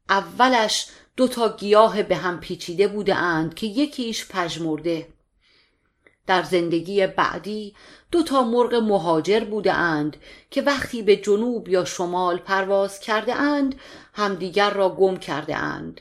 اولش 0.08 0.86
دو 1.16 1.28
تا 1.28 1.56
گیاه 1.56 2.02
به 2.02 2.16
هم 2.16 2.40
پیچیده 2.40 2.88
بوده 2.88 3.14
اند 3.14 3.54
که 3.54 3.66
یکیش 3.66 4.28
پژمرده. 4.28 5.08
در 6.26 6.42
زندگی 6.42 7.06
بعدی 7.06 7.74
دو 8.10 8.22
تا 8.22 8.42
مرغ 8.42 8.74
مهاجر 8.74 9.44
بوده 9.44 9.72
اند 9.72 10.16
که 10.50 10.62
وقتی 10.62 11.02
به 11.02 11.16
جنوب 11.16 11.68
یا 11.68 11.84
شمال 11.84 12.38
پرواز 12.38 13.00
کرده 13.00 13.34
اند 13.34 13.80
همدیگر 14.12 14.70
را 14.70 14.88
گم 14.88 15.16
کرده 15.16 15.56
اند. 15.56 16.00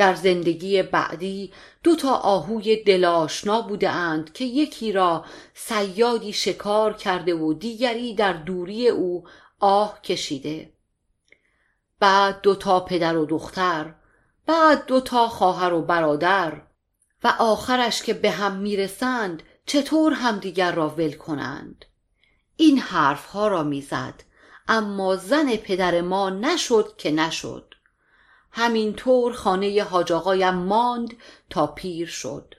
در 0.00 0.14
زندگی 0.14 0.82
بعدی 0.82 1.52
دو 1.82 1.96
تا 1.96 2.14
آهوی 2.14 2.84
دل‌آشنا 2.84 3.60
بوده 3.60 3.90
اند 3.90 4.32
که 4.32 4.44
یکی 4.44 4.92
را 4.92 5.24
صیادی 5.54 6.32
شکار 6.32 6.92
کرده 6.92 7.34
و 7.34 7.54
دیگری 7.54 8.14
در 8.14 8.32
دوری 8.32 8.88
او 8.88 9.24
آه 9.58 10.02
کشیده. 10.02 10.72
بعد 11.98 12.40
دو 12.40 12.54
تا 12.54 12.80
پدر 12.80 13.16
و 13.16 13.26
دختر 13.26 13.94
بعد 14.46 14.86
دو 14.86 15.00
تا 15.00 15.28
خواهر 15.28 15.72
و 15.72 15.82
برادر 15.82 16.62
و 17.24 17.34
آخرش 17.38 18.02
که 18.02 18.14
به 18.14 18.30
هم 18.30 18.56
می‌رسند 18.56 19.42
چطور 19.66 20.12
همدیگر 20.12 20.72
را 20.72 20.88
ول 20.88 21.12
کنند؟ 21.12 21.84
این 22.56 22.78
حرفها 22.78 23.48
را 23.48 23.62
می‌زد 23.62 24.22
اما 24.68 25.16
زن 25.16 25.56
پدر 25.56 26.00
ما 26.00 26.30
نشد 26.30 26.94
که 26.98 27.10
نشد. 27.10 27.69
همینطور 28.52 29.32
خانه 29.32 29.82
حاج 29.82 30.12
آقایم 30.12 30.54
ماند 30.54 31.16
تا 31.50 31.66
پیر 31.66 32.08
شد 32.08 32.54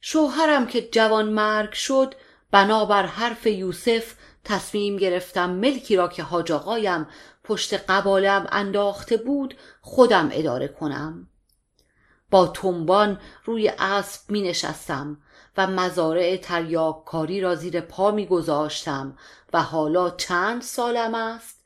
شوهرم 0.00 0.66
که 0.66 0.88
جوان 0.92 1.28
مرگ 1.28 1.72
شد 1.72 2.14
بنابر 2.50 3.06
حرف 3.06 3.46
یوسف 3.46 4.14
تصمیم 4.44 4.96
گرفتم 4.96 5.50
ملکی 5.50 5.96
را 5.96 6.08
که 6.08 6.22
حاج 6.22 6.52
آقایم 6.52 7.06
پشت 7.44 7.74
قبالم 7.74 8.46
انداخته 8.52 9.16
بود 9.16 9.56
خودم 9.80 10.28
اداره 10.32 10.68
کنم 10.68 11.28
با 12.30 12.46
تنبان 12.46 13.20
روی 13.44 13.72
اسب 13.78 14.30
می 14.30 14.42
نشستم 14.42 15.18
و 15.56 15.66
مزارع 15.66 16.36
تریاک 16.36 17.04
کاری 17.04 17.40
را 17.40 17.54
زیر 17.54 17.80
پا 17.80 18.10
می 18.10 18.26
گذاشتم 18.26 19.18
و 19.52 19.62
حالا 19.62 20.10
چند 20.10 20.62
سالم 20.62 21.14
است؟ 21.14 21.61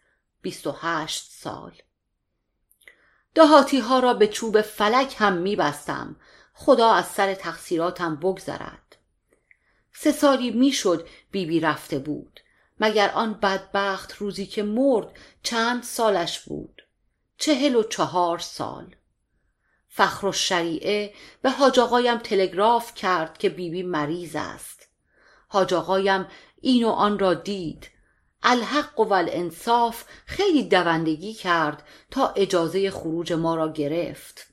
بیست 0.46 0.66
و 0.66 0.74
هشت 0.80 1.30
سال. 1.30 1.72
دهاتی 3.34 3.78
ها 3.78 3.98
را 3.98 4.14
به 4.14 4.26
چوب 4.26 4.60
فلک 4.60 5.14
هم 5.18 5.32
می 5.32 5.56
بستم 5.56 6.16
خدا 6.54 6.92
از 6.92 7.06
سر 7.06 7.34
تقصیراتم 7.34 8.16
بگذرد. 8.16 8.96
سه 9.92 10.12
سالی 10.12 10.50
می‌شد 10.50 11.08
بیبی 11.30 11.60
رفته 11.60 11.98
بود. 11.98 12.40
مگر 12.80 13.10
آن 13.10 13.34
بدبخت 13.34 14.12
روزی 14.12 14.46
که 14.46 14.62
مرد 14.62 15.16
چند 15.42 15.82
سالش 15.82 16.40
بود؟ 16.40 16.82
چهل 17.38 17.74
و 17.74 17.82
چهار 17.82 18.38
سال. 18.38 18.96
فخر 19.88 20.26
و 20.26 20.32
شریعه 20.32 21.14
به 21.42 21.50
حاج 21.50 21.78
آقایم 21.78 22.18
تلگراف 22.18 22.94
کرد 22.94 23.38
که 23.38 23.48
بیبی 23.48 23.82
مریض 23.82 24.36
است. 24.36 24.88
حاج 25.48 25.74
آقایم 25.74 26.26
این 26.60 26.84
و 26.84 26.88
آن 26.88 27.18
را 27.18 27.34
دید. 27.34 27.95
الحق 28.42 29.00
و 29.00 29.12
الانصاف 29.12 30.04
خیلی 30.26 30.62
دوندگی 30.62 31.34
کرد 31.34 31.82
تا 32.10 32.28
اجازه 32.28 32.90
خروج 32.90 33.32
ما 33.32 33.54
را 33.54 33.72
گرفت. 33.72 34.46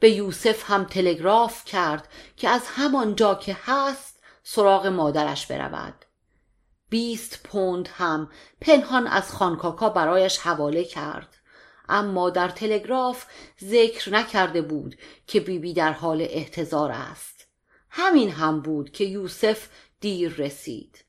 به 0.00 0.10
یوسف 0.10 0.70
هم 0.70 0.84
تلگراف 0.84 1.64
کرد 1.64 2.08
که 2.36 2.48
از 2.48 2.62
همانجا 2.66 3.34
که 3.34 3.56
هست 3.64 4.22
سراغ 4.42 4.86
مادرش 4.86 5.46
برود. 5.46 6.04
بیست 6.90 7.42
پوند 7.42 7.88
هم 7.88 8.30
پنهان 8.60 9.06
از 9.06 9.32
خانکاکا 9.32 9.88
برایش 9.88 10.38
حواله 10.38 10.84
کرد. 10.84 11.36
اما 11.88 12.30
در 12.30 12.48
تلگراف 12.48 13.26
ذکر 13.64 14.10
نکرده 14.14 14.62
بود 14.62 14.96
که 15.26 15.40
بیبی 15.40 15.58
بی 15.58 15.72
در 15.72 15.92
حال 15.92 16.22
احتضار 16.22 16.92
است. 16.92 17.46
همین 17.90 18.30
هم 18.30 18.60
بود 18.60 18.90
که 18.90 19.04
یوسف 19.04 19.68
دیر 20.00 20.34
رسید. 20.34 21.04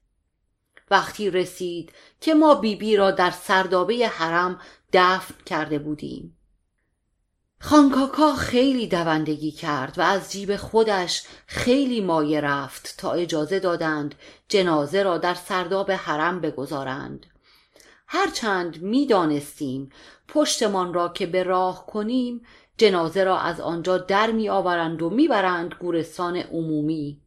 وقتی 0.91 1.29
رسید 1.29 1.91
که 2.21 2.33
ما 2.33 2.55
بیبی 2.55 2.75
بی 2.75 2.97
را 2.97 3.11
در 3.11 3.31
سردابه 3.31 4.07
حرم 4.07 4.59
دفن 4.93 5.33
کرده 5.45 5.79
بودیم. 5.79 6.35
خانکاکا 7.61 8.35
خیلی 8.35 8.87
دوندگی 8.87 9.51
کرد 9.51 9.99
و 9.99 10.01
از 10.01 10.31
جیب 10.31 10.55
خودش 10.55 11.23
خیلی 11.45 12.01
مایه 12.01 12.41
رفت 12.41 12.95
تا 12.97 13.11
اجازه 13.11 13.59
دادند 13.59 14.15
جنازه 14.47 15.03
را 15.03 15.17
در 15.17 15.33
سرداب 15.33 15.91
حرم 15.91 16.41
بگذارند. 16.41 17.25
هرچند 18.07 18.81
می‌دانستیم 18.81 19.89
پشتمان 20.27 20.93
را 20.93 21.09
که 21.09 21.25
به 21.25 21.43
راه 21.43 21.85
کنیم 21.85 22.41
جنازه 22.77 23.23
را 23.23 23.39
از 23.39 23.59
آنجا 23.59 23.97
در 23.97 24.31
می 24.31 24.49
آورند 24.49 25.01
و 25.01 25.09
می‌برند 25.09 25.75
گورستان 25.79 26.35
عمومی. 26.37 27.21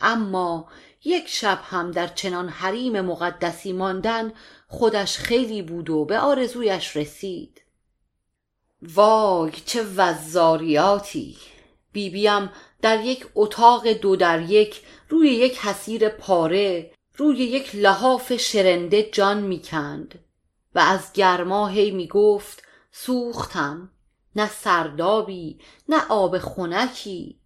اما 0.00 0.68
یک 1.04 1.28
شب 1.28 1.60
هم 1.64 1.90
در 1.90 2.06
چنان 2.06 2.48
حریم 2.48 3.00
مقدسی 3.00 3.72
ماندن 3.72 4.32
خودش 4.68 5.18
خیلی 5.18 5.62
بود 5.62 5.90
و 5.90 6.04
به 6.04 6.18
آرزویش 6.18 6.96
رسید. 6.96 7.62
وای 8.82 9.52
چه 9.66 9.82
وزاریاتی! 9.82 11.36
بیبیم 11.92 12.50
در 12.82 13.04
یک 13.04 13.26
اتاق 13.34 13.88
دو 13.88 14.16
در 14.16 14.42
یک 14.42 14.82
روی 15.08 15.28
یک 15.28 15.58
حسیر 15.58 16.08
پاره 16.08 16.90
روی 17.16 17.36
یک 17.36 17.74
لحاف 17.74 18.36
شرنده 18.36 19.02
جان 19.02 19.40
می‌کند 19.40 20.24
و 20.74 20.78
از 20.78 21.12
گرما 21.12 21.68
هی 21.68 21.90
می‌گفت 21.90 22.62
سوختم 22.92 23.90
نه 24.36 24.48
سردابی 24.48 25.58
نه 25.88 26.06
آب 26.08 26.38
خونکی 26.38 27.40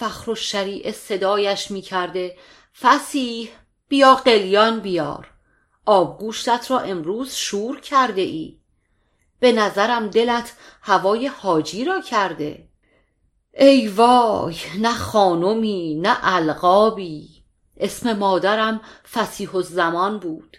فخر 0.00 0.30
و 0.30 0.34
شریع 0.34 0.92
صدایش 0.92 1.70
می‌کرده. 1.70 2.36
فسیح 2.80 3.50
بیا 3.88 4.14
قلیان 4.14 4.80
بیار. 4.80 5.30
آبگوشتت 5.86 6.70
را 6.70 6.80
امروز 6.80 7.34
شور 7.34 7.80
کرده 7.80 8.20
ای. 8.20 8.58
به 9.40 9.52
نظرم 9.52 10.08
دلت 10.08 10.52
هوای 10.82 11.26
حاجی 11.26 11.84
را 11.84 12.00
کرده. 12.00 12.68
ای 13.54 13.88
وای 13.88 14.56
نه 14.78 14.94
خانمی 14.94 15.94
نه 15.94 16.16
القابی. 16.22 17.28
اسم 17.76 18.12
مادرم 18.12 18.80
فسیح 19.12 19.56
الزمان 19.56 20.18
بود. 20.18 20.56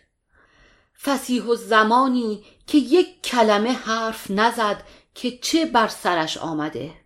فسیح 1.04 1.50
الزمانی 1.50 2.44
که 2.68 2.78
یک 2.78 3.22
کلمه 3.24 3.72
حرف 3.72 4.32
نزد 4.32 4.84
که 5.16 5.38
چه 5.38 5.66
بر 5.66 5.88
سرش 5.88 6.38
آمده؟ 6.38 7.01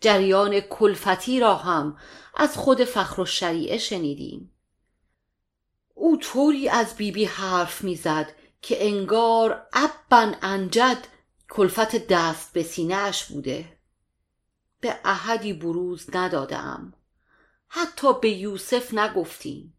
جریان 0.00 0.60
کلفتی 0.60 1.40
را 1.40 1.54
هم 1.54 1.96
از 2.36 2.56
خود 2.56 2.84
فخر 2.84 3.20
و 3.20 3.24
شریعه 3.24 3.78
شنیدیم. 3.78 4.52
او 5.94 6.16
طوری 6.16 6.68
از 6.68 6.94
بیبی 6.96 7.20
بی 7.20 7.24
حرف 7.24 7.84
می‌زد 7.84 8.32
که 8.62 8.86
انگار 8.86 9.66
ابن 9.72 10.36
انجد 10.42 11.06
کلفت 11.50 12.06
دست 12.06 12.52
به 12.52 12.62
سینهاش 12.62 13.24
بوده. 13.24 13.78
به 14.80 15.00
احدی 15.04 15.52
بروز 15.52 16.06
ندادم. 16.14 16.94
حتی 17.68 18.20
به 18.20 18.30
یوسف 18.30 18.94
نگفتیم. 18.94 19.74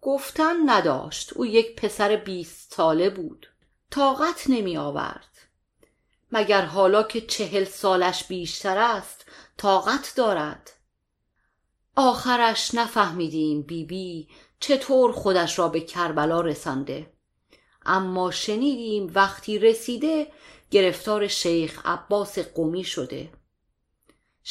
گفتن 0.00 0.56
نداشت. 0.70 1.32
او 1.32 1.46
یک 1.46 1.76
پسر 1.76 2.16
بیست 2.16 2.72
ساله 2.74 3.10
بود. 3.10 3.46
طاقت 3.90 4.44
نمی 4.48 4.76
آورد 4.76 5.29
مگر 6.32 6.62
حالا 6.62 7.02
که 7.02 7.20
چهل 7.20 7.64
سالش 7.64 8.24
بیشتر 8.24 8.78
است 8.78 9.26
طاقت 9.56 10.12
دارد؟ 10.16 10.70
آخرش 11.96 12.74
نفهمیدیم 12.74 13.62
بیبی 13.62 13.84
بی 13.84 14.28
چطور 14.60 15.12
خودش 15.12 15.58
را 15.58 15.68
به 15.68 15.80
کربلا 15.80 16.40
رسانده. 16.40 17.12
اما 17.86 18.30
شنیدیم 18.30 19.12
وقتی 19.14 19.58
رسیده 19.58 20.26
گرفتار 20.70 21.28
شیخ 21.28 21.80
عباس 21.84 22.38
قومی 22.38 22.84
شده. 22.84 23.32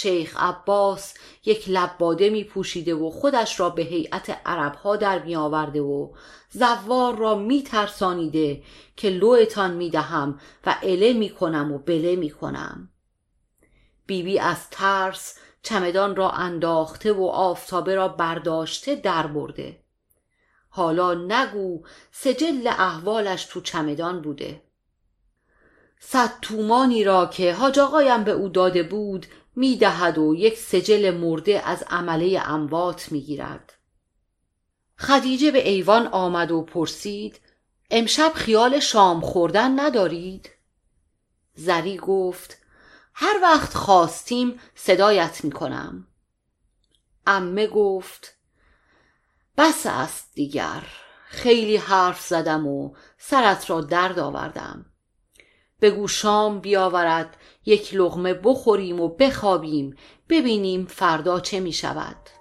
شیخ 0.02 0.36
عباس 0.38 1.14
یک 1.46 1.70
لباده 1.70 2.30
می 2.30 2.44
پوشیده 2.44 2.96
و 2.96 3.10
خودش 3.10 3.60
را 3.60 3.70
به 3.70 3.82
هیئت 3.82 4.42
عربها 4.46 4.96
در 4.96 5.24
می 5.24 5.36
آورده 5.36 5.82
و 5.82 6.14
زوار 6.50 7.16
را 7.16 7.36
می 7.36 7.64
ترسانیده 7.64 8.64
که 8.96 9.10
لوتان 9.10 9.74
می 9.74 9.90
دهم 9.90 10.40
و 10.66 10.76
اله 10.84 11.14
می 11.14 11.30
کنم 11.30 11.72
و 11.72 11.78
بله 11.78 12.16
می 12.16 12.30
کنم 12.30 12.90
بیبی 14.06 14.40
از 14.40 14.70
ترس 14.70 15.38
چمدان 15.64 16.16
را 16.16 16.30
انداخته 16.32 17.14
و 17.14 17.26
آفتابه 17.26 17.96
را 17.96 18.08
برداشته 18.08 18.96
در 18.96 19.28
برده. 19.28 19.80
حالا 20.70 21.14
نگو 21.14 21.84
سجل 22.12 22.68
احوالش 22.68 23.46
تو 23.46 23.62
چمدان 23.62 24.22
بوده. 24.22 24.62
صد 26.00 26.32
تومانی 26.42 27.04
را 27.04 27.26
که 27.26 27.54
حاج 27.54 27.80
آقایم 27.80 28.24
به 28.24 28.32
او 28.32 28.50
داده 28.50 28.84
بود 28.84 29.26
می‌دهد 29.56 30.18
و 30.18 30.36
یک 30.36 30.58
سجل 30.58 31.12
مرده 31.12 31.62
از 31.68 31.84
عمله 31.90 32.42
اموات 32.46 33.12
می‌گیرد. 33.12 33.74
خدیجه 34.98 35.52
به 35.52 35.70
ایوان 35.70 36.08
آمد 36.08 36.52
و 36.52 36.62
پرسید 36.62 37.40
امشب 37.90 38.32
خیال 38.36 38.80
شام 38.80 39.22
خوردن 39.22 39.80
ندارید؟ 39.80 40.50
زری 41.56 41.98
گفت 41.98 42.58
هر 43.14 43.40
وقت 43.42 43.74
خواستیم 43.74 44.60
صدایت 44.76 45.44
می‌کنم. 45.44 46.08
امه 47.28 47.68
گفت 47.68 48.36
بس 49.58 49.86
است 49.86 50.32
دیگر. 50.34 50.84
خیلی 51.26 51.78
حرف 51.78 52.22
زدم 52.22 52.68
و 52.68 52.94
سرت 53.18 53.70
را 53.70 53.82
درد 53.82 54.20
آوردم. 54.20 54.86
بگو 55.82 56.08
شام 56.08 56.60
بیاورد 56.60 57.38
یک 57.66 57.94
لغمه 57.94 58.34
بخوریم 58.34 59.00
و 59.00 59.08
بخوابیم. 59.08 59.96
ببینیم 60.30 60.86
فردا 60.86 61.40
چه 61.40 61.60
می 61.60 61.74
شود 61.74 62.39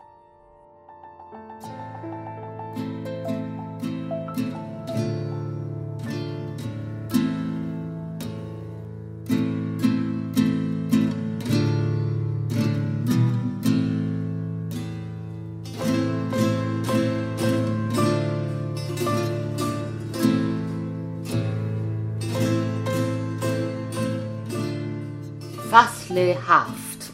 هفت. 26.18 27.12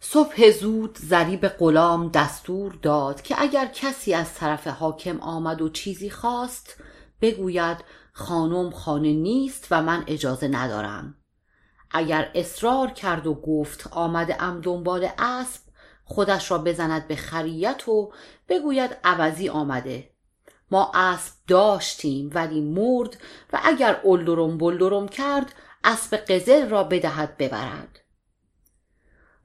صبح 0.00 0.50
زود 0.50 0.98
زری 0.98 1.36
به 1.36 1.48
غلام 1.48 2.08
دستور 2.08 2.78
داد 2.82 3.22
که 3.22 3.34
اگر 3.38 3.66
کسی 3.66 4.14
از 4.14 4.34
طرف 4.34 4.66
حاکم 4.66 5.20
آمد 5.20 5.62
و 5.62 5.68
چیزی 5.68 6.10
خواست 6.10 6.76
بگوید 7.20 7.76
خانم 8.12 8.70
خانه 8.70 9.12
نیست 9.12 9.66
و 9.70 9.82
من 9.82 10.04
اجازه 10.06 10.48
ندارم. 10.48 11.14
اگر 11.90 12.30
اصرار 12.34 12.90
کرد 12.90 13.26
و 13.26 13.34
گفت 13.34 13.88
آمده 13.90 14.42
ام 14.42 14.60
دنبال 14.60 15.08
اسب 15.18 15.60
خودش 16.04 16.50
را 16.50 16.58
بزند 16.58 17.08
به 17.08 17.16
خریت 17.16 17.88
و 17.88 18.12
بگوید 18.48 18.96
عوضی 19.04 19.48
آمده. 19.48 20.10
ما 20.70 20.90
اسب 20.94 21.32
داشتیم 21.48 22.30
ولی 22.34 22.60
مرد 22.60 23.16
و 23.52 23.60
اگر 23.64 24.00
اولدرم 24.02 24.58
بلدرم 24.58 25.08
کرد 25.08 25.52
اسب 25.84 26.16
قزل 26.16 26.68
را 26.68 26.84
بدهد 26.84 27.36
ببرد 27.36 28.02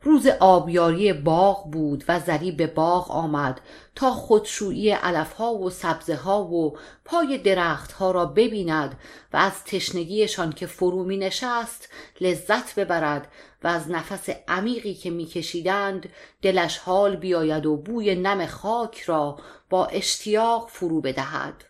روز 0.02 0.28
آبیاری 0.28 1.14
باغ 1.14 1.72
بود 1.72 2.04
و 2.08 2.20
زری 2.20 2.52
به 2.52 2.68
باغ 2.68 3.12
آمد 3.12 3.62
تا 3.96 4.12
خودشویی 4.12 4.90
علفها 4.90 5.54
و 5.54 5.70
سبزه 5.70 6.16
ها 6.16 6.44
و 6.44 6.78
پای 7.06 7.38
درختها 7.38 8.12
را 8.12 8.26
ببیند 8.26 9.00
و 9.34 9.38
از 9.38 9.64
تشنگیشان 9.64 10.52
که 10.52 10.68
فرو 10.68 11.04
می 11.04 11.18
نشست 11.18 11.90
لذت 12.22 12.80
ببرد 12.80 13.28
و 13.64 13.68
از 13.68 13.92
نفس 13.92 14.30
عمیقی 14.48 14.94
که 14.94 15.10
می 15.10 15.26
کشیدند 15.26 16.10
دلش 16.42 16.78
حال 16.78 17.16
بیاید 17.16 17.66
و 17.66 17.78
بوی 17.78 18.16
نم 18.16 18.46
خاک 18.46 19.02
را 19.02 19.40
با 19.70 19.86
اشتیاق 19.86 20.70
فرو 20.70 21.02
بدهد. 21.02 21.64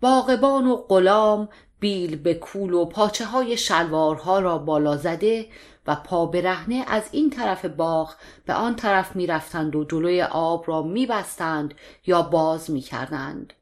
باغبان 0.00 0.66
و 0.66 0.76
غلام 0.76 1.48
بیل 1.82 2.16
به 2.16 2.34
کول 2.34 2.72
و 2.72 2.84
پاچه 2.84 3.24
های 3.24 3.56
شلوارها 3.56 4.38
را 4.38 4.58
بالا 4.58 4.96
زده 4.96 5.46
و 5.86 5.96
پا 5.96 6.26
برهنه 6.26 6.84
از 6.86 7.08
این 7.12 7.30
طرف 7.30 7.64
باغ 7.64 8.14
به 8.46 8.54
آن 8.54 8.76
طرف 8.76 9.16
می 9.16 9.26
رفتند 9.26 9.76
و 9.76 9.84
جلوی 9.84 10.22
آب 10.22 10.64
را 10.66 10.82
می 10.82 11.06
بستند 11.06 11.74
یا 12.06 12.22
باز 12.22 12.70
می 12.70 12.80
کردند. 12.80 13.52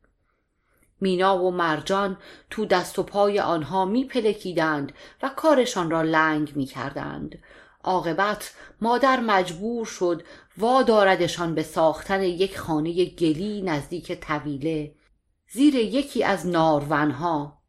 مینا 1.01 1.45
و 1.45 1.51
مرجان 1.51 2.17
تو 2.51 2.67
دست 2.67 2.99
و 2.99 3.03
پای 3.03 3.41
آنها 3.41 3.85
می 3.85 4.05
پلکیدند 4.05 4.93
و 5.23 5.29
کارشان 5.37 5.91
را 5.91 6.03
لنگ 6.03 6.57
می 6.57 6.67
کردند. 6.67 7.39
عاقبت 7.85 8.55
مادر 8.81 9.21
مجبور 9.21 9.87
شد 9.87 10.23
واداردشان 10.59 11.55
به 11.55 11.63
ساختن 11.63 12.23
یک 12.23 12.59
خانه 12.59 13.05
گلی 13.05 13.63
نزدیک 13.63 14.21
طویله 14.21 14.95
زیر 15.53 15.75
یکی 15.75 16.25
از 16.25 16.47
نارونها 16.47 17.60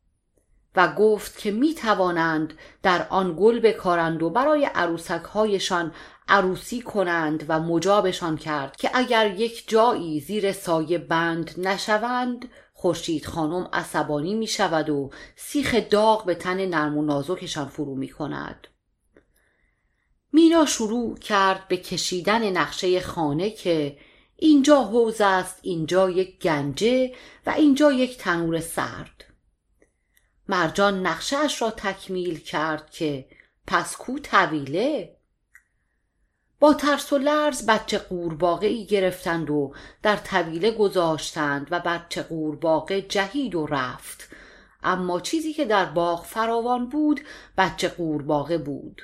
و 0.76 0.94
گفت 0.94 1.38
که 1.38 1.52
می 1.52 1.74
توانند 1.74 2.54
در 2.84 3.08
آن 3.10 3.36
گل 3.40 3.60
بکارند 3.60 4.24
و 4.24 4.30
برای 4.30 4.66
عروسک 4.66 5.24
هایشان 5.24 5.94
عروسی 6.28 6.82
کنند 6.82 7.46
و 7.48 7.60
مجابشان 7.60 8.38
کرد 8.38 8.76
که 8.76 8.90
اگر 8.94 9.32
یک 9.40 9.70
جایی 9.70 10.20
زیر 10.20 10.52
سایه 10.52 10.98
بند 10.98 11.52
نشوند 11.58 12.50
خورشید 12.74 13.26
خانم 13.26 13.70
عصبانی 13.74 14.34
می 14.34 14.48
شود 14.48 14.90
و 14.90 15.10
سیخ 15.36 15.76
داغ 15.90 16.26
به 16.26 16.36
تن 16.36 16.66
نرم 16.66 16.98
و 16.98 17.02
نازکشان 17.02 17.66
فرو 17.66 17.96
می 17.96 18.10
کند. 18.10 18.68
مینا 20.34 20.66
شروع 20.66 21.18
کرد 21.18 21.68
به 21.68 21.78
کشیدن 21.78 22.58
نقشه 22.58 23.00
خانه 23.00 23.50
که 23.50 23.98
اینجا 24.36 24.84
حوز 24.84 25.22
است 25.22 25.60
اینجا 25.62 26.10
یک 26.10 26.40
گنجه 26.40 27.12
و 27.46 27.50
اینجا 27.50 27.92
یک 27.92 28.18
تنور 28.18 28.60
سرد 28.60 29.31
مرجان 30.52 31.08
نقشهاش 31.08 31.62
را 31.62 31.72
تکمیل 31.72 32.40
کرد 32.40 32.90
که 32.90 33.26
پس 33.68 33.96
کو 33.96 34.20
طویله؟ 34.20 35.16
با 36.60 36.74
ترس 36.74 37.14
و 37.14 37.18
لرز 37.18 37.66
بچه 37.66 37.98
قورباغه 37.98 38.68
ای 38.68 38.86
گرفتند 38.86 39.50
و 39.50 39.74
در 40.04 40.16
طویله 40.16 40.72
گذاشتند 40.72 41.68
و 41.72 41.80
بچه 41.80 42.24
قورباغه 42.24 43.02
جهید 43.02 43.56
و 43.56 43.66
رفت. 43.66 44.30
اما 44.84 45.20
چیزی 45.20 45.54
که 45.54 45.66
در 45.66 45.86
باغ 45.86 46.26
فراوان 46.26 46.90
بود 46.90 47.22
بچه 47.58 47.88
قورباغه 47.88 48.58
بود. 48.58 49.02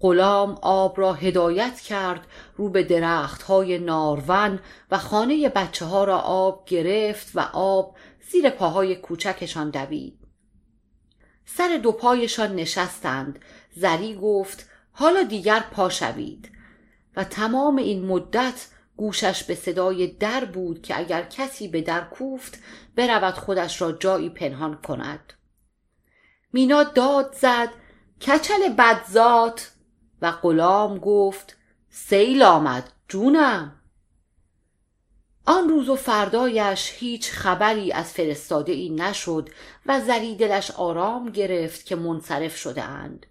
غلام 0.00 0.58
آب 0.62 1.00
را 1.00 1.12
هدایت 1.12 1.80
کرد 1.80 2.26
رو 2.56 2.68
به 2.68 2.82
درخت 2.82 3.42
های 3.42 3.78
نارون 3.78 4.58
و 4.90 4.98
خانه 4.98 5.48
بچه 5.48 5.84
ها 5.84 6.04
را 6.04 6.18
آب 6.18 6.64
گرفت 6.66 7.30
و 7.34 7.40
آب 7.52 7.96
زیر 8.32 8.50
پاهای 8.50 8.96
کوچکشان 8.96 9.70
دوید. 9.70 10.18
سر 11.44 11.76
دو 11.82 11.92
پایشان 11.92 12.56
نشستند. 12.56 13.38
زری 13.76 14.14
گفت 14.14 14.68
حالا 14.92 15.22
دیگر 15.22 15.60
پا 15.60 15.88
شوید. 15.88 16.50
و 17.16 17.24
تمام 17.24 17.76
این 17.76 18.06
مدت 18.06 18.68
گوشش 18.96 19.44
به 19.44 19.54
صدای 19.54 20.06
در 20.06 20.44
بود 20.44 20.82
که 20.82 20.98
اگر 20.98 21.22
کسی 21.22 21.68
به 21.68 21.80
در 21.80 22.00
کوفت 22.04 22.58
برود 22.96 23.34
خودش 23.34 23.82
را 23.82 23.92
جایی 23.92 24.30
پنهان 24.30 24.74
کند. 24.76 25.32
مینا 26.52 26.82
داد 26.82 27.34
زد 27.40 27.68
کچل 28.20 28.68
بدزات 28.78 29.70
و 30.22 30.30
غلام 30.30 30.98
گفت 30.98 31.56
سیل 31.90 32.42
آمد 32.42 32.92
جونم. 33.08 33.81
آن 35.46 35.68
روز 35.68 35.88
و 35.88 35.96
فردایش 35.96 36.92
هیچ 36.98 37.30
خبری 37.30 37.92
از 37.92 38.12
فرستاده 38.12 38.72
ای 38.72 38.90
نشد 38.90 39.48
و 39.86 40.00
زری 40.00 40.36
دلش 40.36 40.70
آرام 40.70 41.30
گرفت 41.30 41.86
که 41.86 41.96
منصرف 41.96 42.56
شده 42.56 42.82
اند 42.82 43.26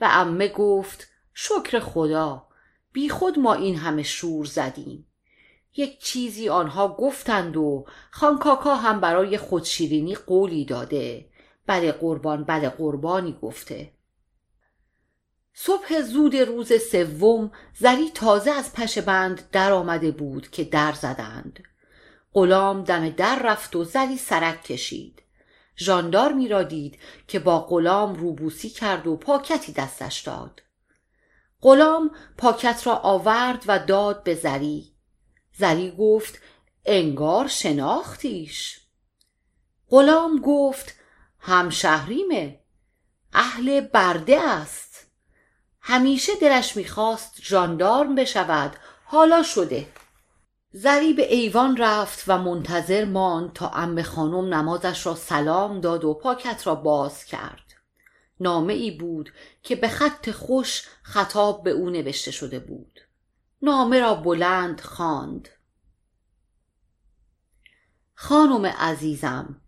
و 0.00 0.08
امه 0.12 0.48
گفت 0.48 1.08
شکر 1.34 1.78
خدا 1.78 2.46
بی 2.92 3.08
خود 3.08 3.38
ما 3.38 3.54
این 3.54 3.76
همه 3.76 4.02
شور 4.02 4.44
زدیم. 4.44 5.06
یک 5.76 6.00
چیزی 6.00 6.48
آنها 6.48 6.88
گفتند 6.88 7.56
و 7.56 7.84
خانکاکا 8.10 8.74
هم 8.74 9.00
برای 9.00 9.38
خودشیرینی 9.38 10.14
قولی 10.14 10.64
داده. 10.64 11.28
بله 11.66 11.92
قربان 11.92 12.44
بله 12.44 12.68
قربانی 12.68 13.38
گفته. 13.42 13.92
صبح 15.60 16.00
زود 16.00 16.36
روز 16.36 16.72
سوم 16.90 17.50
زری 17.78 18.10
تازه 18.10 18.50
از 18.50 18.72
پشه 18.72 19.00
بند 19.00 19.50
در 19.50 19.72
آمده 19.72 20.10
بود 20.10 20.50
که 20.50 20.64
در 20.64 20.92
زدند. 20.92 21.64
غلام 22.32 22.84
دم 22.84 23.08
در 23.08 23.42
رفت 23.42 23.76
و 23.76 23.84
زری 23.84 24.16
سرک 24.16 24.62
کشید. 24.62 25.22
ژاندارمی 25.78 26.48
را 26.48 26.62
دید 26.62 26.98
که 27.28 27.38
با 27.38 27.60
غلام 27.60 28.14
روبوسی 28.14 28.70
کرد 28.70 29.06
و 29.06 29.16
پاکتی 29.16 29.72
دستش 29.72 30.20
داد. 30.20 30.62
غلام 31.62 32.10
پاکت 32.36 32.86
را 32.86 32.94
آورد 32.96 33.64
و 33.66 33.78
داد 33.78 34.22
به 34.22 34.34
زری. 34.34 34.92
زری 35.58 35.90
گفت 35.98 36.42
انگار 36.84 37.48
شناختیش. 37.48 38.80
غلام 39.90 40.40
گفت 40.40 40.94
همشهریمه. 41.38 42.60
اهل 43.32 43.80
برده 43.80 44.40
است. 44.40 44.87
همیشه 45.90 46.32
دلش 46.40 46.76
می‌خواست 46.76 47.42
ژاندارم 47.42 48.14
بشود. 48.14 48.76
حالا 49.04 49.42
شده. 49.42 49.86
زری 50.72 51.12
به 51.12 51.34
ایوان 51.34 51.76
رفت 51.76 52.24
و 52.26 52.38
منتظر 52.38 53.04
ماند 53.04 53.52
تا 53.52 53.68
ام 53.68 54.02
خانم 54.02 54.54
نمازش 54.54 55.06
را 55.06 55.14
سلام 55.14 55.80
داد 55.80 56.04
و 56.04 56.14
پاکت 56.14 56.66
را 56.66 56.74
باز 56.74 57.24
کرد. 57.24 57.74
نامه 58.40 58.72
ای 58.72 58.90
بود 58.90 59.32
که 59.62 59.76
به 59.76 59.88
خط 59.88 60.30
خوش 60.30 60.82
خطاب 61.02 61.62
به 61.62 61.70
او 61.70 61.90
نوشته 61.90 62.30
شده 62.30 62.58
بود. 62.58 63.00
نامه 63.62 64.00
را 64.00 64.14
بلند 64.14 64.80
خواند. 64.80 65.48
خانم 68.14 68.66
عزیزم 68.66 69.60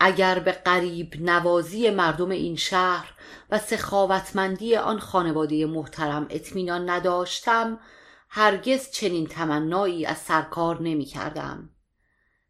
اگر 0.00 0.38
به 0.38 0.52
قریب 0.52 1.14
نوازی 1.20 1.90
مردم 1.90 2.30
این 2.30 2.56
شهر 2.56 3.14
و 3.50 3.58
سخاوتمندی 3.58 4.76
آن 4.76 4.98
خانواده 4.98 5.66
محترم 5.66 6.26
اطمینان 6.30 6.90
نداشتم 6.90 7.80
هرگز 8.28 8.90
چنین 8.90 9.26
تمنایی 9.26 10.06
از 10.06 10.18
سرکار 10.18 10.82
نمی 10.82 11.04
کردم 11.04 11.70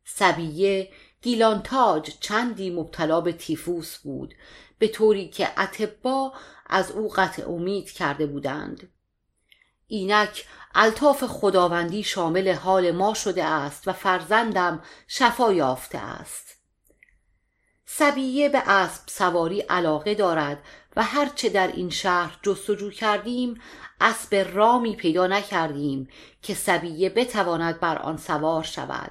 سبیه 0.04 0.90
گیلانتاج 1.22 2.10
چندی 2.20 2.70
مبتلا 2.70 3.20
به 3.20 3.32
تیفوس 3.32 3.98
بود 3.98 4.34
به 4.78 4.88
طوری 4.88 5.28
که 5.28 5.60
اتبا 5.60 6.32
از 6.66 6.90
او 6.90 7.08
قطع 7.08 7.50
امید 7.50 7.90
کرده 7.90 8.26
بودند. 8.26 8.92
اینک 9.86 10.46
الطاف 10.74 11.24
خداوندی 11.24 12.02
شامل 12.02 12.52
حال 12.52 12.90
ما 12.90 13.14
شده 13.14 13.44
است 13.44 13.88
و 13.88 13.92
فرزندم 13.92 14.82
شفا 15.06 15.52
یافته 15.52 15.98
است. 15.98 16.57
سبیه 17.90 18.48
به 18.48 18.58
اسب 18.66 19.02
سواری 19.06 19.60
علاقه 19.60 20.14
دارد 20.14 20.58
و 20.96 21.02
هرچه 21.02 21.48
در 21.48 21.66
این 21.66 21.90
شهر 21.90 22.38
جستجو 22.42 22.90
کردیم 22.90 23.60
اسب 24.00 24.50
رامی 24.52 24.96
پیدا 24.96 25.26
نکردیم 25.26 26.08
که 26.42 26.54
سبیه 26.54 27.10
بتواند 27.10 27.80
بر 27.80 27.98
آن 27.98 28.16
سوار 28.16 28.62
شود. 28.62 29.10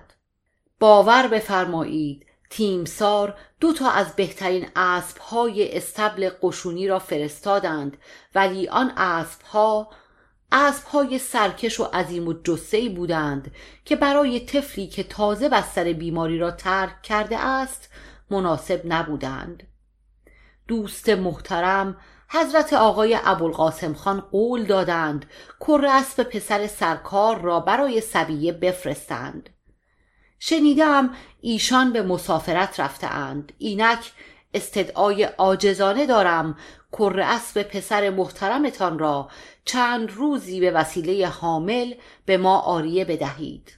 باور 0.80 1.28
بفرمایید 1.28 2.25
تیمسار 2.49 3.38
دو 3.59 3.73
تا 3.73 3.89
از 3.89 4.15
بهترین 4.15 4.67
اسب 4.75 5.17
های 5.17 5.78
استبل 5.78 6.30
قشونی 6.41 6.88
را 6.88 6.99
فرستادند 6.99 7.97
ولی 8.36 8.67
آن 8.67 8.93
اسب 8.97 9.41
ها 9.41 9.89
اسب 10.51 10.88
های 10.88 11.19
سرکش 11.19 11.80
و 11.80 11.84
عظیم 11.84 12.28
و 12.28 12.34
جسهی 12.43 12.89
بودند 12.89 13.51
که 13.86 13.95
برای 13.95 14.39
طفلی 14.39 14.88
که 14.88 15.03
تازه 15.03 15.49
بستر 15.49 15.93
بیماری 15.93 16.39
را 16.39 16.51
ترک 16.51 17.01
کرده 17.01 17.38
است 17.38 17.89
مناسب 18.30 18.82
نبودند. 18.86 19.63
دوست 20.67 21.09
محترم 21.09 21.97
حضرت 22.30 22.73
آقای 22.73 23.17
ابوالقاسم 23.23 23.93
خان 23.93 24.19
قول 24.19 24.65
دادند 24.65 25.25
کر 25.59 25.86
اسب 25.89 26.23
پسر 26.23 26.67
سرکار 26.67 27.41
را 27.41 27.59
برای 27.59 28.01
سبیه 28.01 28.51
بفرستند. 28.51 29.49
شنیدم 30.39 31.09
ایشان 31.41 31.93
به 31.93 32.01
مسافرت 32.01 32.80
رفتهاند. 32.80 33.53
اینک 33.57 34.11
استدعای 34.53 35.23
عاجزانه 35.23 36.05
دارم 36.05 36.57
کر 36.91 37.19
اسب 37.19 37.63
پسر 37.63 38.09
محترمتان 38.09 38.99
را 38.99 39.30
چند 39.65 40.11
روزی 40.11 40.59
به 40.59 40.71
وسیله 40.71 41.28
حامل 41.28 41.93
به 42.25 42.38
ما 42.38 42.59
آریه 42.59 43.05
بدهید. 43.05 43.73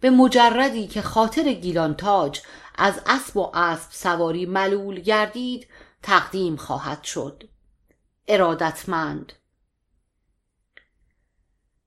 به 0.00 0.10
مجردی 0.10 0.86
که 0.86 1.02
خاطر 1.02 1.52
گیلانتاج 1.52 2.40
از 2.78 3.00
اسب 3.06 3.36
و 3.36 3.56
اسب 3.56 3.92
سواری 3.92 4.46
ملول 4.46 5.00
گردید 5.00 5.68
تقدیم 6.02 6.56
خواهد 6.56 7.04
شد. 7.04 7.48
ارادتمند. 8.28 9.32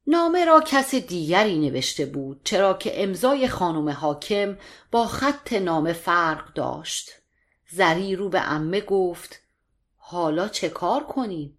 نامه 0.07 0.45
را 0.45 0.61
کس 0.61 0.95
دیگری 0.95 1.59
نوشته 1.59 2.05
بود 2.05 2.41
چرا 2.43 2.73
که 2.73 3.03
امضای 3.03 3.47
خانم 3.47 3.89
حاکم 3.89 4.57
با 4.91 5.07
خط 5.07 5.53
نامه 5.53 5.93
فرق 5.93 6.53
داشت. 6.53 7.11
زری 7.69 8.15
رو 8.15 8.29
به 8.29 8.41
امه 8.41 8.81
گفت 8.81 9.39
حالا 9.97 10.47
چه 10.47 10.69
کار 10.69 11.03
کنیم؟ 11.03 11.57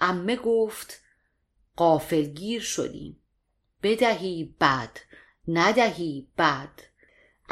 امه 0.00 0.36
گفت 0.36 1.00
قافلگیر 1.76 2.62
شدیم. 2.62 3.20
بدهی 3.82 4.56
بد 4.60 4.98
ندهی 5.48 6.28
بد. 6.38 6.93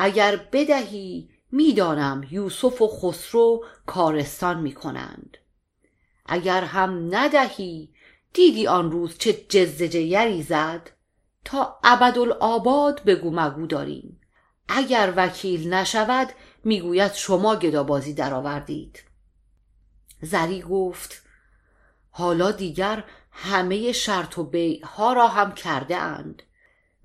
اگر 0.05 0.37
بدهی 0.53 1.31
می‌دانم 1.53 2.27
یوسف 2.31 2.83
و 2.83 2.89
خسرو 2.89 3.65
کارستان 3.87 4.61
می‌کنند. 4.61 5.37
اگر 6.27 6.65
هم 6.65 7.15
ندهی 7.15 7.95
دیدی 8.33 8.67
آن 8.67 8.91
روز 8.91 9.19
چه 9.19 9.33
جزجیری 9.33 10.43
زد؟ 10.43 10.91
تا 11.45 11.79
ابدالآباد 11.85 13.05
بگو 13.05 13.31
مگو 13.31 13.67
داریم. 13.67 14.21
اگر 14.69 15.13
وکیل 15.17 15.75
نشود 15.75 16.29
می‌گوید 16.65 17.13
شما 17.13 17.57
گدابازی 17.57 18.15
درآوردید. 18.15 19.03
زری 20.23 20.63
گفت 20.63 21.23
حالا 22.11 22.51
دیگر 22.51 23.05
همه 23.33 23.93
شرط 23.93 24.39
و 24.39 24.45
بیع 24.45 24.87
ها 24.87 25.13
را 25.13 25.29
هم 25.29 25.53
کرده 25.53 25.97
اند 25.97 26.43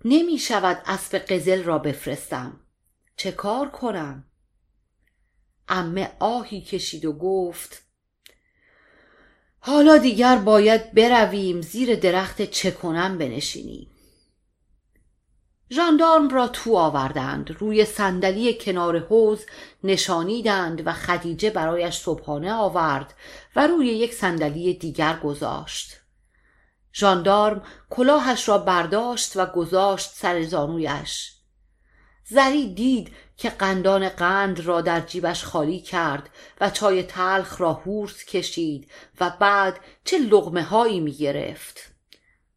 نمی 0.05 0.37
شود 0.37 0.81
اسب 0.85 1.17
قزل 1.17 1.63
را 1.63 1.77
بفرستم. 1.77 2.59
چه 3.18 3.32
کار 3.32 3.70
کنم؟ 3.70 4.24
امه 5.68 6.11
آهی 6.20 6.61
کشید 6.61 7.05
و 7.05 7.13
گفت 7.13 7.84
حالا 9.59 9.97
دیگر 9.97 10.36
باید 10.38 10.93
برویم 10.93 11.61
زیر 11.61 11.95
درخت 11.95 12.41
چکنم 12.41 13.18
بنشینیم. 13.18 13.89
ژاندارم 15.72 16.30
را 16.30 16.47
تو 16.47 16.76
آوردند 16.76 17.51
روی 17.59 17.86
صندلی 17.86 18.57
کنار 18.61 18.99
حوز 18.99 19.45
نشانیدند 19.84 20.88
و 20.88 20.93
خدیجه 20.93 21.49
برایش 21.49 21.97
صبحانه 21.97 22.53
آورد 22.53 23.13
و 23.55 23.68
روی 23.68 23.88
یک 23.88 24.13
صندلی 24.13 24.74
دیگر 24.74 25.20
گذاشت. 25.20 26.01
ژاندارم 26.93 27.63
کلاهش 27.89 28.49
را 28.49 28.57
برداشت 28.57 29.38
و 29.38 29.45
گذاشت 29.45 30.09
سر 30.13 30.43
زانویش. 30.43 31.36
زری 32.30 32.73
دید 32.73 33.15
که 33.38 33.49
قندان 33.49 34.09
قند 34.09 34.59
را 34.59 34.82
در 34.82 35.01
جیبش 35.01 35.43
خالی 35.43 35.80
کرد 35.80 36.30
و 36.61 36.69
چای 36.69 37.03
تلخ 37.03 37.61
را 37.61 37.73
هورس 37.73 38.25
کشید 38.25 38.91
و 39.19 39.30
بعد 39.39 39.80
چه 40.03 40.17
لغمه 40.17 40.63
هایی 40.63 40.99
می 40.99 41.11
گرفت. 41.11 41.80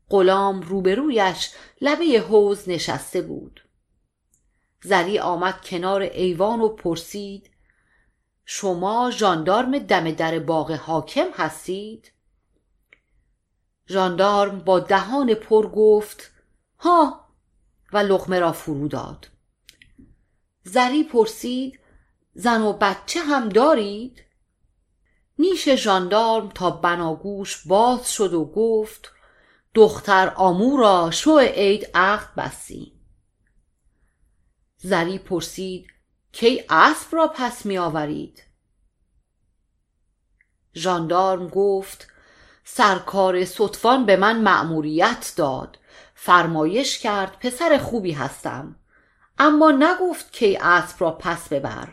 غلام 0.08 0.60
روبرویش 0.60 1.50
لبه 1.80 2.24
حوز 2.28 2.68
نشسته 2.68 3.22
بود. 3.22 3.64
زری 4.82 5.18
آمد 5.18 5.60
کنار 5.60 6.00
ایوان 6.00 6.60
و 6.60 6.68
پرسید 6.68 7.50
شما 8.44 9.10
ژاندارم 9.10 9.78
دم 9.78 10.10
در 10.10 10.38
باغ 10.38 10.70
حاکم 10.70 11.26
هستید؟ 11.34 12.12
ژاندارم 13.88 14.58
با 14.58 14.80
دهان 14.80 15.34
پر 15.34 15.66
گفت 15.66 16.30
ها 16.78 17.28
و 17.92 17.98
لغمه 17.98 18.38
را 18.38 18.52
فرو 18.52 18.88
داد 18.88 19.26
زری 20.72 21.04
پرسید 21.04 21.80
زن 22.34 22.62
و 22.62 22.72
بچه 22.72 23.20
هم 23.20 23.48
دارید؟ 23.48 24.22
نیش 25.38 25.68
ژاندارم 25.68 26.48
تا 26.48 26.70
بناگوش 26.70 27.66
باز 27.66 28.12
شد 28.12 28.34
و 28.34 28.44
گفت 28.44 29.12
دختر 29.74 30.32
آمو 30.36 30.76
را 30.76 31.10
شو 31.10 31.38
عید 31.38 31.90
عقد 31.94 32.34
بستی 32.36 32.92
زری 34.76 35.18
پرسید 35.18 35.86
کی 36.32 36.64
اسب 36.68 37.08
را 37.12 37.28
پس 37.28 37.66
می 37.66 37.78
آورید؟ 37.78 38.42
ژاندارم 40.74 41.48
گفت 41.48 42.08
سرکار 42.64 43.44
سطفان 43.44 44.06
به 44.06 44.16
من 44.16 44.42
مأموریت 44.42 45.32
داد 45.36 45.78
فرمایش 46.14 46.98
کرد 46.98 47.38
پسر 47.38 47.78
خوبی 47.78 48.12
هستم. 48.12 48.79
اما 49.42 49.70
نگفت 49.70 50.32
کی 50.32 50.56
اسب 50.56 50.96
را 51.00 51.10
پس 51.10 51.48
ببر. 51.48 51.88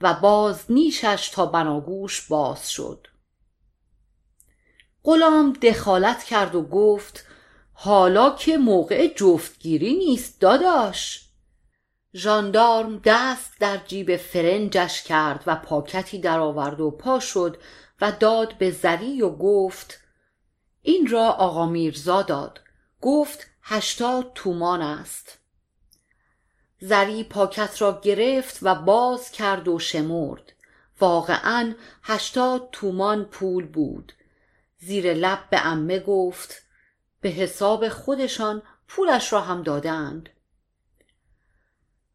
و 0.00 0.14
باز 0.14 0.64
نیشش 0.68 1.28
تا 1.34 1.46
بناگوش 1.46 2.26
باز 2.28 2.70
شد. 2.70 3.06
غلام 5.04 5.52
دخالت 5.52 6.24
کرد 6.24 6.54
و 6.54 6.62
گفت 6.62 7.26
حالا 7.72 8.30
که 8.30 8.58
موقع 8.58 9.06
جفتگیری 9.06 9.96
نیست 9.96 10.40
داداش. 10.40 11.28
ژاندارم 12.14 13.00
دست 13.04 13.52
در 13.60 13.76
جیب 13.76 14.16
فرنجش 14.16 15.02
کرد 15.02 15.42
و 15.46 15.56
پاکتی 15.56 16.18
درآورد 16.18 16.80
و 16.80 16.90
پا 16.90 17.20
شد 17.20 17.56
و 18.00 18.12
داد 18.12 18.58
به 18.58 18.70
زری 18.70 19.22
و 19.22 19.30
گفت 19.30 20.00
این 20.82 21.06
را 21.06 21.24
آقا 21.30 21.66
میرزا 21.66 22.22
داد. 22.22 22.60
گفت 23.00 23.46
هشتاد 23.62 24.32
تومان 24.34 24.82
است. 24.82 25.37
زری 26.80 27.24
پاکت 27.24 27.82
را 27.82 28.00
گرفت 28.02 28.58
و 28.62 28.74
باز 28.74 29.30
کرد 29.30 29.68
و 29.68 29.78
شمرد. 29.78 30.52
واقعا 31.00 31.74
هشتاد 32.02 32.68
تومان 32.72 33.24
پول 33.24 33.66
بود. 33.66 34.12
زیر 34.78 35.14
لب 35.14 35.50
به 35.50 35.66
امه 35.66 35.98
گفت 36.00 36.62
به 37.20 37.28
حساب 37.28 37.88
خودشان 37.88 38.62
پولش 38.88 39.32
را 39.32 39.40
هم 39.40 39.62
دادند. 39.62 40.28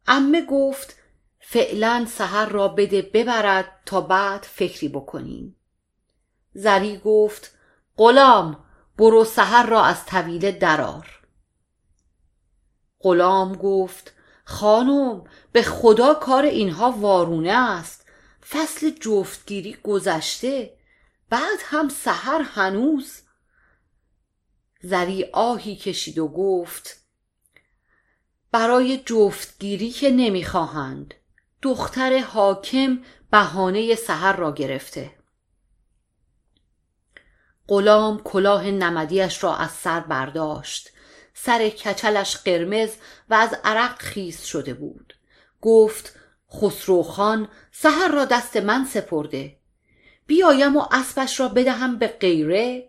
امه 0.06 0.46
گفت 0.46 0.96
فعلا 1.40 2.06
سحر 2.10 2.48
را 2.48 2.68
بده 2.68 3.02
ببرد 3.02 3.80
تا 3.86 4.00
بعد 4.00 4.42
فکری 4.42 4.88
بکنیم. 4.88 5.56
زری 6.54 6.98
گفت 6.98 7.54
غلام 7.96 8.64
برو 8.98 9.24
سحر 9.24 9.66
را 9.66 9.84
از 9.84 10.06
طویله 10.06 10.52
درار 10.52 11.20
غلام 13.00 13.54
گفت 13.54 14.12
خانم 14.44 15.24
به 15.52 15.62
خدا 15.62 16.14
کار 16.14 16.44
اینها 16.44 16.90
وارونه 16.90 17.52
است. 17.52 18.06
فصل 18.50 18.90
جفتگیری 18.90 19.76
گذشته 19.82 20.76
بعد 21.30 21.58
هم 21.62 21.88
سحر 21.88 22.42
هنوز. 22.42 23.20
زری 24.82 25.24
آهی 25.32 25.76
کشید 25.76 26.18
و 26.18 26.28
گفت 26.28 27.04
برای 28.52 29.02
جفتگیری 29.06 29.90
که 29.90 30.10
نمی‌خواهند. 30.10 31.14
دختر 31.62 32.18
حاکم 32.18 32.98
بهانه 33.30 33.94
سحر 33.94 34.36
را 34.36 34.52
گرفته. 34.52 35.10
غلام 37.68 38.22
کلاه 38.22 38.70
نمدیش 38.70 39.44
را 39.44 39.56
از 39.56 39.70
سر 39.70 40.00
برداشت. 40.00 40.93
سر 41.34 41.68
کچلش 41.68 42.36
قرمز 42.36 42.90
و 43.30 43.34
از 43.34 43.56
عرق 43.64 43.98
خیس 43.98 44.44
شده 44.44 44.74
بود. 44.74 45.14
گفت 45.60 46.14
خسروخان 46.54 47.48
سحر 47.72 48.08
را 48.08 48.24
دست 48.24 48.56
من 48.56 48.84
سپرده. 48.84 49.56
بیایم 50.26 50.76
و 50.76 50.84
اسبش 50.92 51.40
را 51.40 51.48
بدهم 51.48 51.98
به 51.98 52.06
غیره؟ 52.06 52.88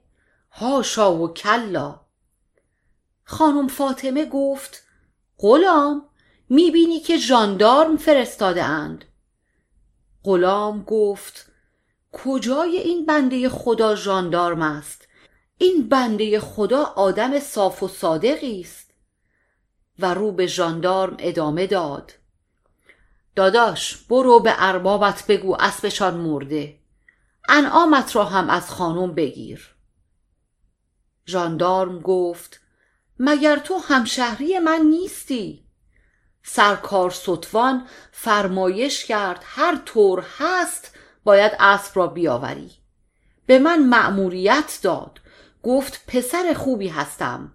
هاشا 0.51 1.15
و 1.15 1.33
کلا. 1.33 1.99
خانم 3.23 3.67
فاطمه 3.67 4.25
گفت 4.25 4.83
غلام 5.37 6.09
می‌بینی 6.49 6.99
که 6.99 7.17
ژاندارم 7.17 7.97
فرستاده 7.97 8.63
اند. 8.63 9.05
غلام 10.23 10.83
گفت 10.83 11.51
کجای 12.11 12.77
این 12.77 13.05
بنده 13.05 13.49
خدا 13.49 13.95
ژاندارم 13.95 14.61
است؟ 14.61 15.04
این 15.57 15.89
بنده 15.89 16.39
خدا 16.39 16.83
آدم 16.83 17.39
صاف 17.39 17.83
و 17.83 17.87
صادقی 17.87 18.61
است. 18.61 18.91
و 19.99 20.13
رو 20.13 20.31
به 20.31 20.47
ژاندارم 20.47 21.15
ادامه 21.19 21.67
داد. 21.67 22.13
داداش 23.35 23.97
برو 23.97 24.39
به 24.39 24.53
اربابت 24.57 25.25
بگو 25.27 25.55
اسبشان 25.59 26.13
مرده. 26.17 26.79
انعامت 27.49 28.15
را 28.15 28.25
هم 28.25 28.49
از 28.49 28.69
خانم 28.69 29.15
بگیر. 29.15 29.75
ژاندارم 31.27 31.99
گفت 31.99 32.61
مگر 33.19 33.59
تو 33.59 33.77
همشهری 33.77 34.59
من 34.59 34.81
نیستی؟ 34.81 35.65
سرکار 36.43 37.11
ستوان 37.11 37.87
فرمایش 38.11 39.05
کرد 39.05 39.43
هر 39.45 39.81
طور 39.85 40.25
هست 40.37 40.91
باید 41.23 41.51
اسب 41.59 41.97
را 41.97 42.07
بیاوری. 42.07 42.71
به 43.45 43.59
من 43.59 43.89
مأموریت 43.89 44.79
داد. 44.83 45.19
گفت 45.65 46.03
پسر 46.07 46.53
خوبی 46.53 46.87
هستم. 46.87 47.53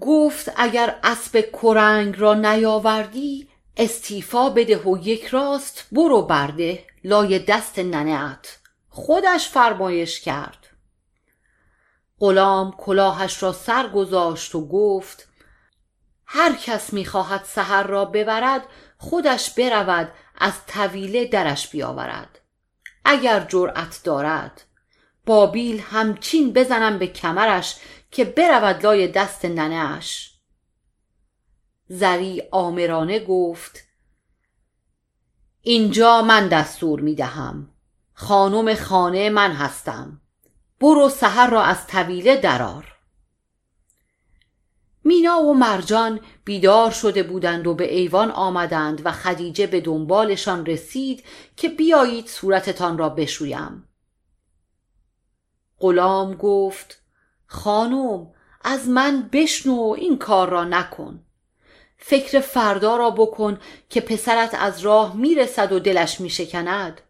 گفت 0.00 0.52
اگر 0.56 0.98
اسب 1.02 1.48
کرنگ 1.62 2.14
را 2.18 2.34
نیاوردی 2.34 3.48
استیفا 3.76 4.50
بده 4.50 4.78
و 4.78 4.98
یک 4.98 5.26
راست 5.26 5.86
برو 5.92 6.22
برده 6.22 6.84
لای 7.04 7.38
دست 7.38 7.78
ننهت 7.78 8.58
خودش 8.88 9.48
فرمایش 9.48 10.20
کرد. 10.20 10.66
غلام 12.18 12.72
کلاهش 12.72 13.42
را 13.42 13.52
سر 13.52 13.88
گذاشت 13.88 14.54
و 14.54 14.68
گفت 14.68 15.28
هر 16.26 16.52
کس 16.52 16.92
می‌خواهد 16.92 17.44
سحر 17.44 17.82
را 17.82 18.04
ببرد 18.04 18.62
خودش 18.98 19.50
برود 19.50 20.12
از 20.38 20.66
طویله 20.66 21.24
درش 21.24 21.68
بیاورد. 21.68 22.38
اگر 23.04 23.40
جرأت 23.40 24.00
دارد 24.04 24.62
بابیل 25.26 25.80
همچین 25.80 26.52
بزنم 26.52 26.98
به 26.98 27.06
کمرش 27.06 27.76
که 28.10 28.24
برود 28.24 28.86
لای 28.86 29.08
دست 29.08 29.44
ننهاش. 29.44 30.34
زری 31.88 32.42
آمرانه 32.50 33.24
گفت 33.24 33.84
اینجا 35.62 36.22
من 36.22 36.48
دستور 36.48 37.00
می 37.00 37.14
دهم 37.14 37.70
خانم 38.12 38.74
خانه 38.74 39.30
من 39.30 39.52
هستم. 39.52 40.20
برو 40.80 41.08
سحر 41.08 41.50
را 41.50 41.62
از 41.62 41.86
طویله 41.86 42.36
درار 42.36 42.96
مینا 45.04 45.42
و 45.42 45.54
مرجان 45.54 46.20
بیدار 46.44 46.90
شده 46.90 47.22
بودند 47.22 47.66
و 47.66 47.74
به 47.74 47.94
ایوان 47.94 48.30
آمدند 48.30 49.02
و 49.04 49.12
خدیجه 49.12 49.66
به 49.66 49.80
دنبالشان 49.80 50.66
رسید 50.66 51.24
که 51.56 51.68
بیایید 51.68 52.26
صورتتان 52.26 52.98
را 52.98 53.08
بشویم. 53.08 53.84
غلام 55.80 56.34
گفت 56.34 57.02
خانم 57.46 58.32
از 58.62 58.88
من 58.88 59.28
بشنو 59.32 59.94
این 59.98 60.18
کار 60.18 60.48
را 60.48 60.64
نکن. 60.64 61.24
فکر 61.98 62.40
فردا 62.40 62.96
را 62.96 63.10
بکن 63.10 63.60
که 63.88 64.00
پسرت 64.00 64.54
از 64.54 64.80
راه 64.80 65.16
می‌رسد 65.16 65.72
و 65.72 65.78
دلش 65.78 66.20
میشکند. 66.20 67.00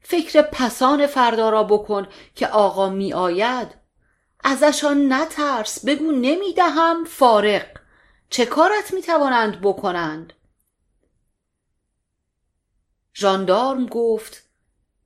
فکر 0.00 0.42
پسان 0.42 1.06
فردا 1.06 1.50
را 1.50 1.64
بکن 1.64 2.08
که 2.34 2.46
آقا 2.46 2.88
میآید. 2.90 3.68
ازشان 4.44 5.12
نترس 5.12 5.84
بگو 5.84 6.12
نمی‌دهم 6.12 7.04
فارق 7.04 7.66
چه 8.30 8.46
کارت 8.46 8.94
می‌توانند 8.94 9.60
بکنند؟ 9.60 10.32
ژاندارم 13.14 13.86
گفت 13.86 14.48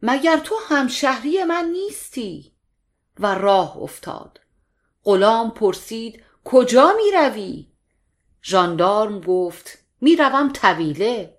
مگر 0.02 0.36
تو 0.36 0.54
همشهری 0.68 1.44
من 1.44 1.64
نیستی؟ 1.64 2.51
و 3.20 3.34
راه 3.34 3.76
افتاد. 3.76 4.40
غلام 5.04 5.50
پرسید 5.50 6.22
کجا 6.44 6.92
می 6.96 7.10
روی؟ 7.10 7.66
ژاندارم 8.42 9.20
گفت 9.20 9.78
می 10.00 10.16
روم 10.16 10.52
طویله. 10.52 11.38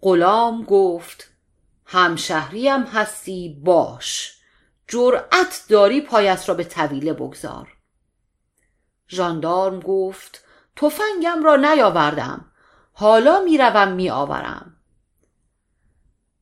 غلام 0.00 0.62
گفت 0.62 1.30
همشهریم 1.84 2.82
هستی 2.82 3.60
باش 3.64 4.38
جرأت 4.88 5.64
داری 5.68 6.00
پایت 6.00 6.48
را 6.48 6.54
به 6.54 6.64
طویله 6.64 7.12
بگذار. 7.12 7.76
ژاندارم 9.08 9.80
گفت 9.80 10.44
تفنگم 10.76 11.42
را 11.44 11.56
نیاوردم 11.56 12.52
حالا 12.92 13.40
می‌روم 13.40 13.92
میآورم. 13.92 14.76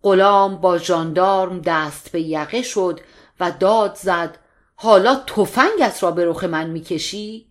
غلام 0.02 0.56
با 0.56 0.78
ژاندارم 0.78 1.60
دست 1.60 2.12
به 2.12 2.20
یقه 2.20 2.62
شد 2.62 3.00
و 3.40 3.50
داد 3.50 3.94
زد 3.94 4.38
حالا 4.74 5.14
تفنگت 5.14 6.02
را 6.02 6.10
به 6.10 6.24
رخ 6.24 6.44
من 6.44 6.70
می‌کشی؟ 6.70 7.50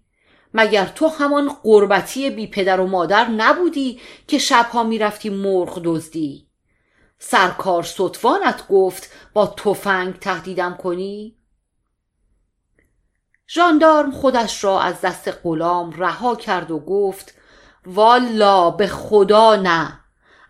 مگر 0.53 0.85
تو 0.85 1.07
همان 1.07 1.49
قربتی 1.63 2.29
بی 2.29 2.47
پدر 2.47 2.79
و 2.79 2.87
مادر 2.87 3.27
نبودی 3.27 3.99
که 4.27 4.37
شبها 4.37 4.83
می‌رفتی 4.83 5.29
مرغ 5.29 5.81
دزدی؟ 5.83 6.47
سرکار 7.19 7.83
ستوانت 7.83 8.67
گفت 8.67 9.11
با 9.33 9.47
تفنگ 9.47 10.19
تهدیدم 10.19 10.77
کنی؟ 10.83 11.35
ژاندارم 13.49 14.11
خودش 14.11 14.63
را 14.63 14.81
از 14.81 15.01
دست 15.01 15.31
غلام 15.43 15.91
رها 15.91 16.35
کرد 16.35 16.71
و 16.71 16.79
گفت 16.79 17.33
والا 17.85 18.71
به 18.71 18.87
خدا 18.87 19.55
نه 19.55 19.99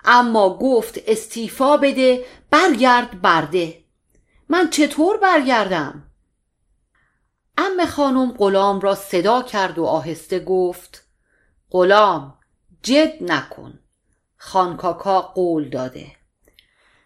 اما 0.06 0.58
گفت 0.58 1.00
استیفا 1.08 1.78
بده 1.78 2.26
برگرد 2.50 3.22
برده. 3.22 3.84
من 4.50 4.70
چطور 4.70 5.18
برگردم؟ 5.18 6.04
ام 7.58 7.86
خانم 7.86 8.32
غلام 8.32 8.80
را 8.80 8.95
صدا 8.95 9.41
کرد 9.41 9.80
و 9.80 9.86
آهسته 9.86 10.39
گفت 10.39 11.04
غلام 11.72 12.38
جد 12.84 13.14
نکن. 13.22 13.80
خانکاکا 14.38 15.22
قول 15.22 15.70
داده. 15.70 16.16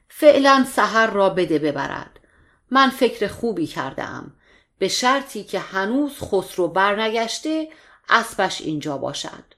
فعلا 0.10 0.66
سحر 0.72 1.08
را 1.08 1.30
بده 1.30 1.60
ببرد. 1.60 2.20
من 2.72 2.90
فکر 2.90 3.28
خوبی 3.28 3.68
کردم 3.68 4.34
به 4.78 4.88
شرطی 4.88 5.44
که 5.44 5.60
هنوز 5.60 6.20
خسرو 6.20 6.68
برنگشته 6.68 7.70
اسبش 8.10 8.62
اینجا 8.62 8.98
باشد. 8.98 9.53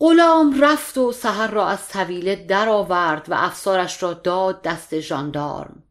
غلام 0.00 0.60
رفت 0.60 0.98
و 0.98 1.12
سحر 1.12 1.50
را 1.50 1.66
از 1.66 1.88
طویله 1.88 2.36
درآورد 2.36 3.30
و 3.30 3.34
افسارش 3.34 4.02
را 4.02 4.14
داد 4.14 4.62
دست 4.62 5.00
ژاندارم. 5.00 5.82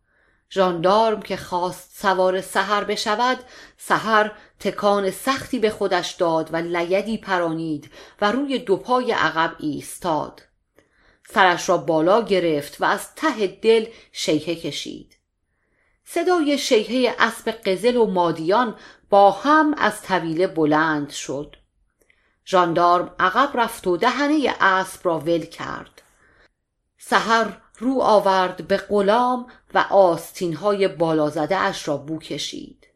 ژاندارم 0.52 1.22
که 1.22 1.38
خواست 1.38 1.92
سوار 2.02 2.42
سحر 2.42 2.84
بشود 2.84 3.38
سحر 3.78 4.32
تکان 4.60 5.12
سختی 5.12 5.60
به 5.60 5.70
خودش 5.70 6.12
داد 6.12 6.54
و 6.54 6.58
لیدی 6.58 7.18
پرانید 7.18 7.92
و 8.22 8.32
روی 8.32 8.60
دو 8.60 8.78
پای 8.78 9.12
عقب 9.12 9.56
ایستاد. 9.60 10.42
سرش 11.30 11.70
را 11.70 11.78
بالا 11.78 12.22
گرفت 12.22 12.82
و 12.82 12.86
از 12.86 13.16
ته 13.16 13.48
دل 13.48 13.86
شیهه 14.12 14.56
کشید. 14.56 15.18
صدای 16.06 16.58
شیهه 16.58 17.16
اسب 17.20 17.52
قزل 17.52 17.96
و 17.96 18.06
مادیان 18.06 18.76
با 19.10 19.32
هم 19.32 19.74
از 19.78 20.02
طویله 20.02 20.48
بلند 20.48 21.10
شد. 21.10 21.56
ژاندارم 22.48 23.16
عقب 23.20 23.58
رفت 23.60 23.88
و 23.88 23.98
دهنه 23.98 24.56
اسب 24.60 25.00
را 25.04 25.20
ول 25.20 25.46
کرد. 25.46 26.02
سحر 26.98 27.58
رو 27.80 28.02
آورد 28.02 28.68
به 28.68 28.78
غلام 28.78 29.48
و 29.74 29.78
آستینهای 29.90 30.88
بالا 30.88 31.30
زده 31.30 31.58
اش 31.58 31.88
را 31.88 31.98
بو 31.98 32.20
کشید. 32.20 32.88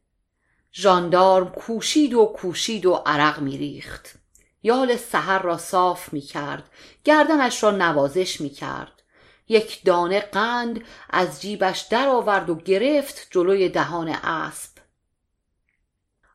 ژاندارم 0.73 1.49
کوشید 1.49 2.13
و 2.13 2.25
کوشید 2.25 2.85
و 2.85 2.93
عرق 2.93 3.39
میریخت. 3.39 4.15
یال 4.63 4.97
سحر 4.97 5.41
را 5.41 5.57
صاف 5.57 6.13
می 6.13 6.21
کرد 6.21 6.69
گردنش 7.03 7.63
را 7.63 7.71
نوازش 7.71 8.41
می 8.41 8.49
کرد 8.49 9.01
یک 9.47 9.83
دانه 9.85 10.19
قند 10.19 10.83
از 11.09 11.41
جیبش 11.41 11.79
در 11.79 12.07
آورد 12.07 12.49
و 12.49 12.55
گرفت 12.55 13.27
جلوی 13.31 13.69
دهان 13.69 14.09
اسب. 14.09 14.71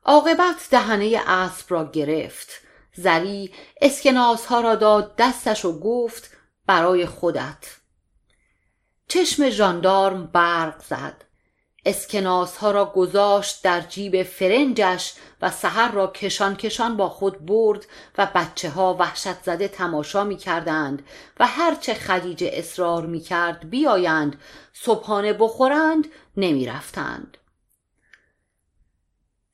عاقبت 0.05 0.69
دهنه 0.71 1.21
اسب 1.27 1.67
را 1.69 1.91
گرفت. 1.91 2.66
زری 2.97 3.53
اسکناس 3.81 4.47
ها 4.47 4.61
را 4.61 4.75
داد 4.75 5.17
دستش 5.17 5.65
و 5.65 5.81
گفت 5.81 6.31
برای 6.67 7.07
خودت 7.07 7.77
چشم 9.09 9.51
ژاندارم 9.51 10.27
برق 10.27 10.83
زد 10.83 11.25
اسکناس 11.87 12.57
ها 12.57 12.71
را 12.71 12.85
گذاشت 12.85 13.63
در 13.63 13.81
جیب 13.81 14.23
فرنجش 14.23 15.15
و 15.43 15.51
سحر 15.51 15.93
را 15.93 16.07
کشان 16.07 16.57
کشان 16.57 16.97
با 16.97 17.09
خود 17.09 17.47
برد 17.47 17.87
و 18.19 18.27
بچه 18.35 18.71
ها 18.71 18.95
وحشت 18.95 19.43
زده 19.43 19.69
تماشا 19.69 20.25
می 20.25 20.37
کردند 20.37 21.03
و 21.41 21.47
هرچه 21.47 21.95
خدیجه 21.95 22.51
اصرار 22.53 23.07
می 23.07 23.21
کرد 23.21 23.71
بیایند 23.71 24.41
صبحانه 24.73 25.33
بخورند 25.33 26.07
نمی 26.37 26.67
رفتند. 26.67 27.37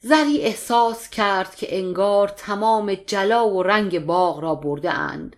زری 0.04 0.40
احساس 0.40 1.08
کرد 1.08 1.54
که 1.54 1.78
انگار 1.78 2.28
تمام 2.28 2.94
جلا 2.94 3.48
و 3.48 3.62
رنگ 3.62 3.98
باغ 3.98 4.40
را 4.40 4.54
برده 4.54 4.90
اند. 4.90 5.36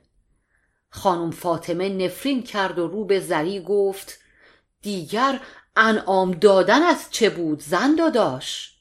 خانم 0.91 1.31
فاطمه 1.31 1.89
نفرین 1.89 2.43
کرد 2.43 2.79
و 2.79 2.89
رو 2.89 3.05
به 3.05 3.21
زری 3.21 3.61
گفت 3.61 4.19
دیگر 4.83 5.41
انعام 5.77 6.31
دادن 6.31 6.83
از 6.83 7.07
چه 7.11 7.31
بود 7.31 7.61
زن 7.61 7.95
داداش؟ 7.95 8.75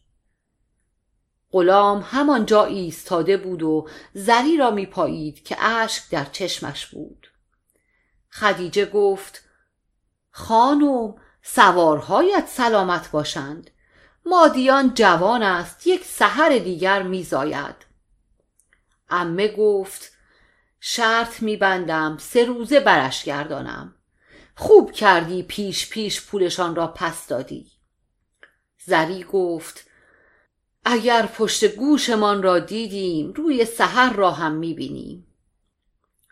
غلام 1.52 2.06
همانجا 2.08 2.66
ایستاده 2.66 3.38
بود 3.38 3.64
و 3.64 3.88
زری 4.14 4.58
را 4.58 4.72
میپایید 4.72 5.44
که 5.44 5.64
اشک 5.64 6.10
در 6.12 6.26
چشمش 6.26 6.86
بود. 6.88 7.28
خدیجه 8.30 8.86
گفت 8.86 9.42
خانم 10.32 11.16
سوارهایت 11.42 12.48
سلامت 12.48 13.12
باشند. 13.12 13.70
مادیان 14.26 14.94
جوان 14.94 15.44
است 15.44 15.88
یک 15.88 16.06
سحر 16.06 16.58
دیگر 16.58 17.04
میزاید. 17.04 17.76
امه 19.10 19.48
گفت 19.48 20.12
شرط 20.80 21.42
میبندم 21.42 22.18
سه 22.20 22.46
روزه 22.46 22.80
برش 22.80 23.24
گردانم. 23.24 23.96
خوب 24.56 24.92
کردی 24.92 25.44
پیش 25.44 25.90
پیش 25.90 26.26
پولشان 26.26 26.76
را 26.76 26.88
پس 26.88 27.28
دادی. 27.28 27.72
زری 28.86 29.24
گفت 29.24 29.88
اگر 30.86 31.26
پشت 31.26 31.66
گوشمان 31.76 32.44
را 32.44 32.60
دیدیم 32.60 33.34
روی 33.34 33.66
سحر 33.66 34.14
را 34.14 34.32
هم 34.32 34.52
می‌بینیم. 34.52 35.28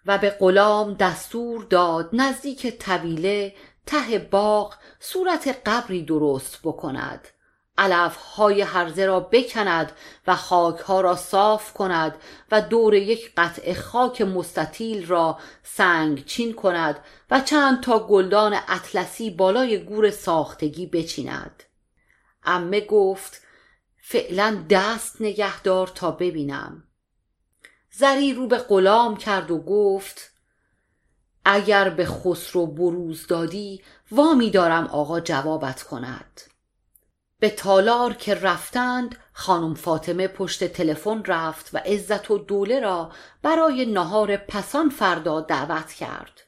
و 0.05 0.17
به 0.17 0.29
غلام 0.29 0.93
دستور 0.93 1.63
داد 1.63 2.09
نزدیک 2.13 2.77
طویله 2.79 3.55
ته 3.85 4.19
باغ 4.19 4.75
صورت 4.99 5.61
قبری 5.65 6.03
درست 6.03 6.59
بکند. 6.63 7.27
علف 7.81 8.15
های 8.15 8.61
هرزه 8.61 9.05
را 9.05 9.19
بکند 9.19 9.91
و 10.27 10.35
خاک 10.35 10.79
ها 10.79 11.01
را 11.01 11.15
صاف 11.15 11.73
کند 11.73 12.15
و 12.51 12.61
دور 12.61 12.93
یک 12.93 13.31
قطع 13.37 13.73
خاک 13.73 14.21
مستطیل 14.21 15.07
را 15.07 15.39
سنگ 15.63 16.25
چین 16.25 16.53
کند 16.53 16.99
و 17.31 17.39
چند 17.39 17.83
تا 17.83 17.99
گلدان 17.99 18.59
اطلسی 18.67 19.29
بالای 19.29 19.77
گور 19.77 20.09
ساختگی 20.09 20.85
بچیند. 20.85 21.63
امه 22.43 22.81
گفت 22.81 23.41
فعلا 24.01 24.65
دست 24.69 25.21
نگهدار 25.21 25.87
تا 25.87 26.11
ببینم. 26.11 26.83
زری 27.91 28.33
رو 28.33 28.47
به 28.47 28.57
غلام 28.57 29.17
کرد 29.17 29.51
و 29.51 29.57
گفت 29.57 30.31
اگر 31.45 31.89
به 31.89 32.05
خسرو 32.05 32.67
بروز 32.67 33.27
دادی 33.27 33.81
وامی 34.11 34.49
دارم 34.49 34.87
آقا 34.87 35.19
جوابت 35.19 35.83
کند. 35.83 36.50
به 37.41 37.49
تالار 37.49 38.13
که 38.13 38.35
رفتند 38.35 39.15
خانم 39.33 39.73
فاطمه 39.73 40.27
پشت 40.27 40.63
تلفن 40.63 41.23
رفت 41.25 41.69
و 41.73 41.77
عزت 41.77 42.31
و 42.31 42.37
دوله 42.37 42.79
را 42.79 43.11
برای 43.41 43.85
نهار 43.85 44.37
پسان 44.37 44.89
فردا 44.89 45.41
دعوت 45.41 45.93
کرد. 45.93 46.41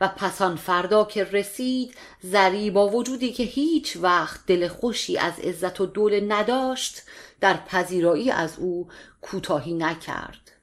و 0.00 0.08
پسان 0.08 0.56
فردا 0.56 1.04
که 1.04 1.24
رسید 1.24 1.94
زری 2.20 2.70
با 2.70 2.88
وجودی 2.88 3.32
که 3.32 3.42
هیچ 3.42 3.96
وقت 3.96 4.40
دل 4.46 4.68
خوشی 4.68 5.18
از 5.18 5.38
عزت 5.38 5.80
و 5.80 5.86
دوله 5.86 6.20
نداشت 6.28 7.02
در 7.40 7.56
پذیرایی 7.56 8.30
از 8.30 8.58
او 8.58 8.88
کوتاهی 9.20 9.74
نکرد. 9.74 10.55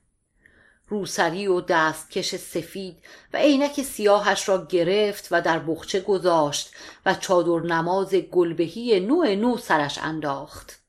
روسری 0.94 1.48
و 1.48 1.62
دستکش 1.62 2.36
سفید 2.36 2.98
و 3.34 3.38
عینک 3.38 3.82
سیاهش 3.82 4.50
را 4.50 4.66
گرفت 4.66 5.28
و 5.32 5.42
در 5.42 5.60
بخچه 5.60 6.00
گذاشت 6.00 6.72
و 7.06 7.14
چادر 7.14 7.66
نماز 7.66 8.16
گلبهی 8.16 9.00
نوع 9.00 9.36
نو 9.36 9.58
سرش 9.58 9.98
انداخت. 9.98 10.80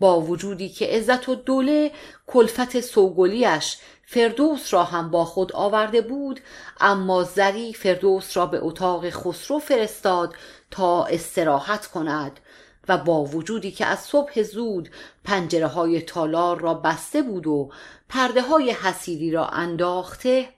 با 0.00 0.20
وجودی 0.20 0.68
که 0.68 0.86
عزت 0.86 1.28
و 1.28 1.34
دوله 1.34 1.90
کلفت 2.26 2.80
سوگلیش 2.80 3.76
فردوس 4.06 4.74
را 4.74 4.84
هم 4.84 5.10
با 5.10 5.24
خود 5.24 5.52
آورده 5.52 6.00
بود 6.00 6.40
اما 6.80 7.24
زری 7.24 7.72
فردوس 7.72 8.36
را 8.36 8.46
به 8.46 8.58
اتاق 8.62 9.10
خسرو 9.10 9.58
فرستاد 9.58 10.34
تا 10.70 11.04
استراحت 11.04 11.86
کند 11.86 12.40
و 12.88 12.98
با 12.98 13.24
وجودی 13.24 13.70
که 13.70 13.86
از 13.86 13.98
صبح 13.98 14.42
زود 14.42 14.90
پنجره 15.24 15.66
های 15.66 16.02
تالار 16.02 16.60
را 16.60 16.74
بسته 16.74 17.22
بود 17.22 17.46
و 17.46 17.70
پرده 18.08 18.42
های 18.42 18.70
حسیری 18.70 19.30
را 19.30 19.48
انداخته 19.48 20.48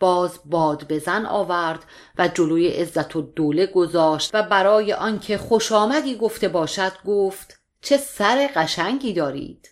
باز 0.00 0.40
باد 0.44 0.88
بزن 0.88 1.26
آورد 1.26 1.84
و 2.18 2.28
جلوی 2.28 2.68
عزت 2.68 3.16
و 3.16 3.22
دوله 3.22 3.66
گذاشت 3.66 4.30
و 4.34 4.42
برای 4.42 4.92
آنکه 4.92 5.38
خوش 5.38 5.72
آمدی 5.72 6.16
گفته 6.16 6.48
باشد 6.48 6.92
گفت 7.06 7.60
چه 7.80 7.96
سر 7.96 8.50
قشنگی 8.54 9.12
دارید؟ 9.12 9.68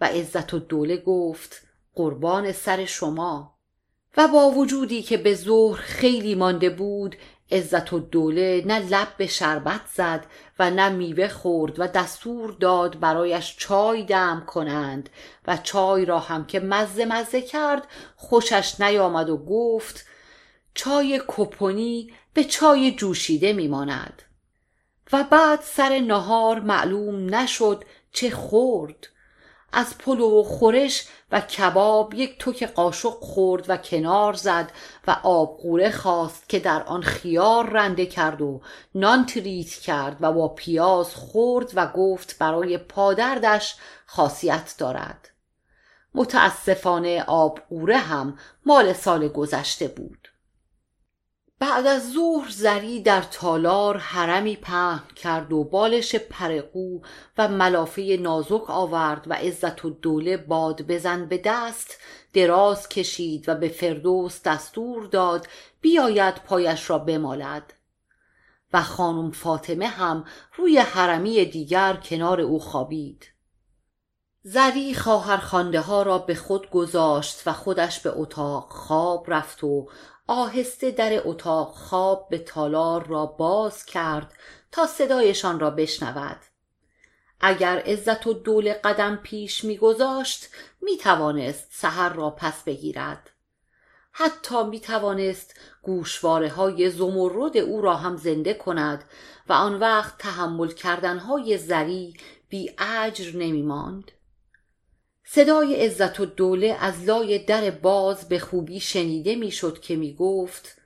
و 0.00 0.04
عزت 0.04 0.54
و 0.54 0.58
دوله 0.58 0.96
گفت 0.96 1.62
قربان 1.94 2.52
سر 2.52 2.84
شما. 2.84 3.58
و 4.16 4.28
با 4.28 4.50
وجودی 4.50 5.02
که 5.02 5.16
به 5.16 5.34
ظهر 5.34 5.76
خیلی 5.80 6.34
مانده 6.34 6.70
بود 6.70 7.16
عزت 7.50 7.92
و 7.92 7.98
دوله 7.98 8.62
نه 8.66 8.78
لب 8.78 9.08
به 9.16 9.26
شربت 9.26 9.80
زد 9.94 10.26
و 10.58 10.70
نه 10.70 10.88
میوه 10.88 11.28
خورد 11.28 11.80
و 11.80 11.86
دستور 11.86 12.56
داد 12.60 13.00
برایش 13.00 13.56
چای 13.58 14.02
دم 14.02 14.44
کنند 14.46 15.10
و 15.46 15.56
چای 15.56 16.04
را 16.04 16.18
هم 16.18 16.46
که 16.46 16.60
مزه 16.60 17.04
مزه 17.04 17.42
کرد 17.42 17.88
خوشش 18.16 18.80
نیامد 18.80 19.30
و 19.30 19.36
گفت 19.36 20.06
چای 20.74 21.22
کپونی 21.28 22.12
به 22.34 22.44
چای 22.44 22.92
جوشیده 22.92 23.52
میماند. 23.52 24.22
و 25.12 25.24
بعد 25.24 25.60
سر 25.62 25.98
نهار 25.98 26.60
معلوم 26.60 27.34
نشد 27.34 27.84
چه 28.12 28.30
خورد. 28.30 29.08
از 29.72 29.98
پلو 29.98 30.40
و 30.40 30.42
خورش 30.42 31.06
و 31.32 31.40
کباب 31.40 32.14
یک 32.14 32.38
توک 32.38 32.64
قاشق 32.64 33.10
خورد 33.20 33.64
و 33.70 33.76
کنار 33.76 34.32
زد 34.32 34.72
و 35.06 35.16
آبقوره 35.22 35.90
خواست 35.90 36.48
که 36.48 36.58
در 36.58 36.82
آن 36.82 37.02
خیار 37.02 37.70
رنده 37.70 38.06
کرد 38.06 38.42
و 38.42 38.60
نان 38.94 39.26
تریت 39.26 39.70
کرد 39.70 40.16
و 40.20 40.32
با 40.32 40.48
پیاز 40.48 41.14
خورد 41.14 41.70
و 41.74 41.86
گفت 41.86 42.38
برای 42.38 42.78
پادردش 42.78 43.76
خاصیت 44.06 44.74
دارد. 44.78 45.28
متاسفانه 46.14 47.24
آبقوره 47.26 47.98
هم 47.98 48.38
مال 48.66 48.92
سال 48.92 49.28
گذشته 49.28 49.88
بود. 49.88 50.27
بعد 51.60 51.86
از 51.86 52.12
ظهر 52.12 52.50
زری 52.50 53.02
در 53.02 53.22
تالار 53.22 53.96
حرمی 53.96 54.56
پهن 54.56 55.02
کرد 55.16 55.52
و 55.52 55.64
بالش 55.64 56.14
پرقو 56.14 57.00
و 57.38 57.48
ملافه 57.48 58.16
نازک 58.20 58.70
آورد 58.70 59.30
و 59.30 59.32
عزت 59.32 59.84
و 59.84 59.90
دوله 59.90 60.36
باد 60.36 60.82
بزن 60.82 61.26
به 61.26 61.38
دست 61.44 61.98
دراز 62.32 62.88
کشید 62.88 63.48
و 63.48 63.54
به 63.54 63.68
فردوس 63.68 64.42
دستور 64.42 65.06
داد 65.06 65.46
بیاید 65.80 66.34
پایش 66.34 66.90
را 66.90 66.98
بمالد. 66.98 67.74
و 68.72 68.82
خانم 68.82 69.30
فاطمه 69.30 69.86
هم 69.86 70.24
روی 70.56 70.78
حرمی 70.78 71.44
دیگر 71.44 71.94
کنار 71.94 72.40
او 72.40 72.60
خوابید. 72.60 73.26
زری 74.42 74.94
خواهر 74.94 75.76
ها 75.76 76.02
را 76.02 76.18
به 76.18 76.34
خود 76.34 76.70
گذاشت 76.70 77.42
و 77.46 77.52
خودش 77.52 78.00
به 78.00 78.12
اتاق 78.14 78.72
خواب 78.72 79.24
رفت 79.28 79.64
و 79.64 79.88
آهسته 80.28 80.90
در 80.90 81.20
اتاق 81.24 81.68
خواب 81.74 82.28
به 82.30 82.38
تالار 82.38 83.06
را 83.06 83.26
باز 83.26 83.84
کرد 83.84 84.32
تا 84.72 84.86
صدایشان 84.86 85.60
را 85.60 85.70
بشنود 85.70 86.40
اگر 87.40 87.78
عزت 87.78 88.26
و 88.26 88.32
دول 88.32 88.72
قدم 88.72 89.16
پیش 89.16 89.64
میگذاشت 89.64 90.48
می‌توانست 90.80 91.68
سحر 91.70 92.12
را 92.12 92.30
پس 92.30 92.62
بگیرد 92.62 93.30
حتی 94.12 94.64
می‌توانست 94.64 95.60
گوشواره 95.82 96.48
های 96.48 96.90
زمرد 96.90 97.56
او 97.56 97.80
را 97.80 97.96
هم 97.96 98.16
زنده 98.16 98.54
کند 98.54 99.04
و 99.48 99.52
آن 99.52 99.74
وقت 99.74 100.18
تحمل 100.18 100.68
کردنهای 100.68 101.58
زری 101.58 102.14
بی 102.48 102.74
اجر 102.78 103.36
نمی 103.36 103.62
ماند. 103.62 104.12
صدای 105.30 105.86
عزت 105.86 106.20
و 106.20 106.26
دوله 106.26 106.76
از 106.80 107.04
لای 107.04 107.38
در 107.38 107.70
باز 107.70 108.28
به 108.28 108.38
خوبی 108.38 108.80
شنیده 108.80 109.34
می‌شد 109.34 109.80
که 109.80 109.96
می 109.96 110.14
گفت 110.14 110.76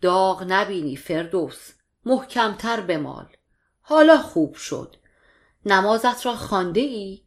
داغ 0.00 0.44
نبینی 0.48 0.96
فردوس 0.96 1.72
محکمتر 2.04 2.80
بمال 2.80 3.26
حالا 3.80 4.18
خوب 4.22 4.54
شد 4.54 4.96
نمازت 5.66 6.26
را 6.26 6.36
خانده 6.36 6.80
ای؟ 6.80 7.22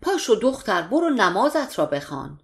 پاشو 0.00 0.34
دختر 0.34 0.82
برو 0.82 1.10
نمازت 1.10 1.78
را 1.78 1.86
بخوان. 1.86 2.40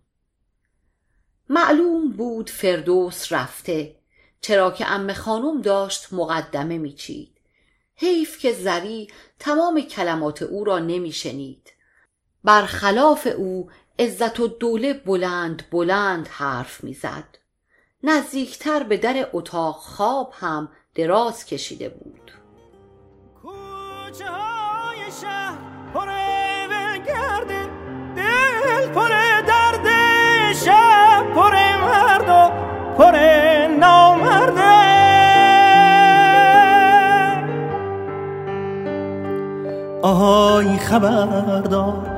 معلوم 1.49 2.13
بود 2.13 2.51
فردوس 2.51 3.33
رفته 3.33 3.97
چرا 4.41 4.71
که 4.71 4.87
ام 4.87 5.13
خانم 5.13 5.61
داشت 5.63 6.13
مقدمه 6.13 6.79
میچید 6.79 7.41
حیف 7.95 8.39
که 8.39 8.53
زری 8.53 9.09
تمام 9.39 9.81
کلمات 9.81 10.43
او 10.43 10.65
را 10.65 10.79
نمیشنید 10.79 11.78
برخلاف 12.45 13.29
او 13.37 13.71
عزت 13.99 14.41
و 14.41 14.49
دوله 14.49 14.93
بلند 14.95 15.63
بلند 15.71 16.29
حرف 16.29 16.85
می‌زد. 16.85 17.25
نزدیکتر 18.03 18.83
به 18.83 18.97
در 18.97 19.29
اتاق 19.33 19.77
خواب 19.77 20.33
هم 20.37 20.69
دراز 20.95 21.45
کشیده 21.45 21.89
بود. 21.89 22.33
کوچه 23.43 24.27
های 24.31 24.99
شهر 25.21 25.59
پر 25.95 26.07
گرده 27.07 27.67
دل 28.17 28.93
پر 28.95 29.09
درد 29.41 29.87
شب 30.53 31.27
پر 31.35 31.77
مرد 31.77 32.29
و 32.29 32.51
پر 32.99 33.17
نامرده 33.81 34.79
آهای 40.03 40.79
خبردار 40.79 42.18